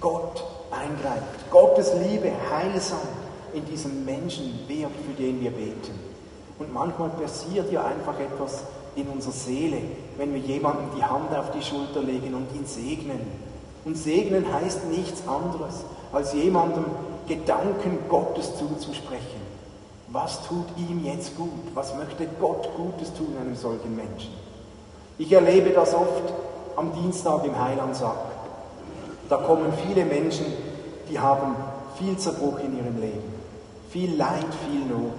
Gott 0.00 0.44
eingreift, 0.70 1.50
Gottes 1.50 1.92
Liebe 1.94 2.30
heilsam 2.50 2.98
in 3.52 3.64
diesem 3.66 4.04
Menschen 4.04 4.60
wirkt, 4.68 5.04
für 5.06 5.22
den 5.22 5.40
wir 5.40 5.50
beten. 5.50 5.98
Und 6.58 6.72
manchmal 6.72 7.10
passiert 7.10 7.70
ja 7.72 7.84
einfach 7.84 8.18
etwas 8.18 8.64
in 8.94 9.06
unserer 9.08 9.32
Seele, 9.32 9.78
wenn 10.16 10.32
wir 10.32 10.40
jemandem 10.40 10.86
die 10.96 11.04
Hand 11.04 11.34
auf 11.34 11.50
die 11.50 11.62
Schulter 11.62 12.02
legen 12.02 12.34
und 12.34 12.54
ihn 12.54 12.66
segnen. 12.66 13.20
Und 13.84 13.96
segnen 13.96 14.52
heißt 14.52 14.86
nichts 14.86 15.26
anderes, 15.26 15.84
als 16.12 16.34
jemandem 16.34 16.84
Gedanken 17.26 17.98
Gottes 18.08 18.56
zuzusprechen. 18.58 19.42
Was 20.08 20.46
tut 20.46 20.66
ihm 20.76 21.04
jetzt 21.04 21.36
gut? 21.36 21.48
Was 21.74 21.96
möchte 21.96 22.26
Gott 22.40 22.68
Gutes 22.76 23.12
tun 23.14 23.34
einem 23.40 23.56
solchen 23.56 23.96
Menschen? 23.96 24.41
Ich 25.18 25.30
erlebe 25.32 25.70
das 25.70 25.94
oft 25.94 26.32
am 26.76 26.92
Dienstag 26.94 27.44
im 27.44 27.58
Heilandsack. 27.58 28.16
Da 29.28 29.36
kommen 29.36 29.72
viele 29.86 30.04
Menschen, 30.04 30.46
die 31.10 31.18
haben 31.18 31.54
viel 31.96 32.16
Zerbruch 32.16 32.58
in 32.60 32.76
ihrem 32.76 33.00
Leben, 33.00 33.34
viel 33.90 34.16
Leid, 34.16 34.46
viel 34.68 34.80
Not. 34.80 35.12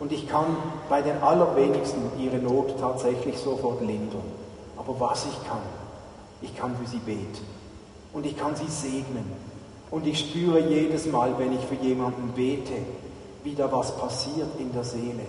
Und 0.00 0.12
ich 0.12 0.28
kann 0.28 0.56
bei 0.88 1.02
den 1.02 1.22
allerwenigsten 1.22 2.02
ihre 2.18 2.38
Not 2.38 2.78
tatsächlich 2.80 3.36
sofort 3.38 3.80
lindern. 3.80 4.22
Aber 4.76 4.98
was 4.98 5.26
ich 5.26 5.48
kann, 5.48 5.62
ich 6.42 6.56
kann 6.56 6.74
für 6.76 6.88
sie 6.88 6.98
beten 6.98 7.46
und 8.12 8.26
ich 8.26 8.36
kann 8.36 8.56
sie 8.56 8.68
segnen. 8.68 9.30
Und 9.90 10.06
ich 10.06 10.18
spüre 10.18 10.60
jedes 10.60 11.06
Mal, 11.06 11.38
wenn 11.38 11.52
ich 11.52 11.64
für 11.66 11.76
jemanden 11.76 12.32
bete, 12.34 12.72
wie 13.44 13.54
da 13.54 13.70
was 13.70 13.96
passiert 13.96 14.48
in 14.58 14.72
der 14.72 14.84
Seele. 14.84 15.26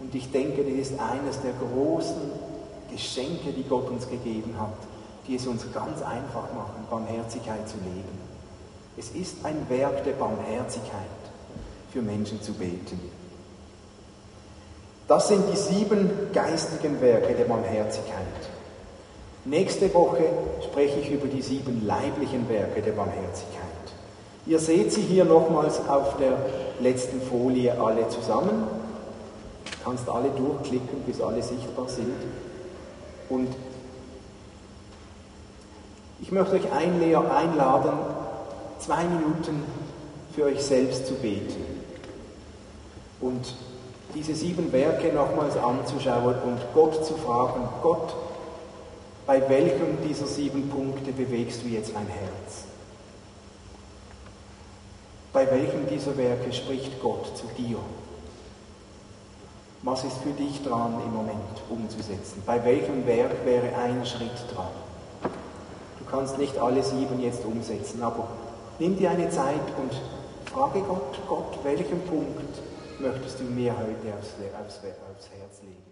Und 0.00 0.14
ich 0.14 0.30
denke, 0.30 0.62
das 0.62 0.90
ist 0.90 0.92
eines 1.00 1.40
der 1.42 1.52
großen 1.52 2.47
Geschenke, 2.90 3.52
die 3.52 3.64
Gott 3.64 3.88
uns 3.90 4.08
gegeben 4.08 4.54
hat, 4.58 4.76
die 5.26 5.36
es 5.36 5.46
uns 5.46 5.64
ganz 5.72 6.02
einfach 6.02 6.52
machen, 6.54 6.86
Barmherzigkeit 6.90 7.68
zu 7.68 7.76
leben. 7.76 8.18
Es 8.96 9.10
ist 9.10 9.44
ein 9.44 9.66
Werk 9.68 10.04
der 10.04 10.12
Barmherzigkeit, 10.12 10.92
für 11.92 12.02
Menschen 12.02 12.42
zu 12.42 12.52
beten. 12.52 13.00
Das 15.06 15.28
sind 15.28 15.44
die 15.50 15.56
sieben 15.56 16.10
geistigen 16.32 17.00
Werke 17.00 17.34
der 17.34 17.44
Barmherzigkeit. 17.44 18.26
Nächste 19.44 19.92
Woche 19.94 20.24
spreche 20.64 21.00
ich 21.00 21.10
über 21.10 21.28
die 21.28 21.40
sieben 21.40 21.86
leiblichen 21.86 22.48
Werke 22.48 22.82
der 22.82 22.92
Barmherzigkeit. 22.92 23.62
Ihr 24.46 24.58
seht 24.58 24.92
sie 24.92 25.02
hier 25.02 25.24
nochmals 25.24 25.80
auf 25.88 26.16
der 26.18 26.36
letzten 26.80 27.20
Folie 27.22 27.80
alle 27.80 28.08
zusammen. 28.08 28.64
Du 29.64 29.84
kannst 29.84 30.08
alle 30.08 30.30
durchklicken, 30.30 31.00
bis 31.06 31.20
alle 31.20 31.42
sichtbar 31.42 31.88
sind. 31.88 32.16
Und 33.28 33.48
ich 36.20 36.32
möchte 36.32 36.54
euch 36.54 36.72
einladen, 36.72 37.92
zwei 38.78 39.04
Minuten 39.04 39.64
für 40.34 40.44
euch 40.44 40.62
selbst 40.62 41.06
zu 41.06 41.14
beten 41.14 41.64
und 43.20 43.54
diese 44.14 44.34
sieben 44.34 44.72
Werke 44.72 45.12
nochmals 45.12 45.56
anzuschauen 45.56 46.34
und 46.42 46.58
Gott 46.74 47.04
zu 47.04 47.14
fragen, 47.14 47.68
Gott, 47.82 48.14
bei 49.26 49.46
welchem 49.48 50.02
dieser 50.08 50.26
sieben 50.26 50.68
Punkte 50.70 51.12
bewegst 51.12 51.62
du 51.62 51.68
jetzt 51.68 51.92
mein 51.92 52.06
Herz? 52.06 52.64
Bei 55.32 55.50
welchem 55.50 55.86
dieser 55.88 56.16
Werke 56.16 56.52
spricht 56.52 57.00
Gott 57.02 57.36
zu 57.36 57.44
dir? 57.58 57.78
Was 59.82 60.02
ist 60.02 60.16
für 60.18 60.30
dich 60.30 60.62
dran 60.64 60.94
im 61.04 61.14
Moment 61.14 61.62
umzusetzen? 61.70 62.42
Bei 62.44 62.64
welchem 62.64 63.06
Werk 63.06 63.44
wäre 63.44 63.76
ein 63.76 64.04
Schritt 64.04 64.32
dran? 64.52 64.72
Du 65.22 66.04
kannst 66.10 66.36
nicht 66.36 66.58
alle 66.58 66.82
sieben 66.82 67.20
jetzt 67.22 67.44
umsetzen, 67.44 68.02
aber 68.02 68.26
nimm 68.80 68.96
dir 68.96 69.10
eine 69.10 69.30
Zeit 69.30 69.60
und 69.80 69.92
frage 70.52 70.80
Gott, 70.80 71.20
Gott, 71.28 71.58
welchen 71.62 72.00
Punkt 72.06 72.58
möchtest 72.98 73.38
du 73.38 73.44
mir 73.44 73.72
heute 73.72 74.18
aufs, 74.18 74.34
aufs, 74.60 74.78
aufs 74.78 75.28
Herz 75.30 75.62
legen? 75.62 75.87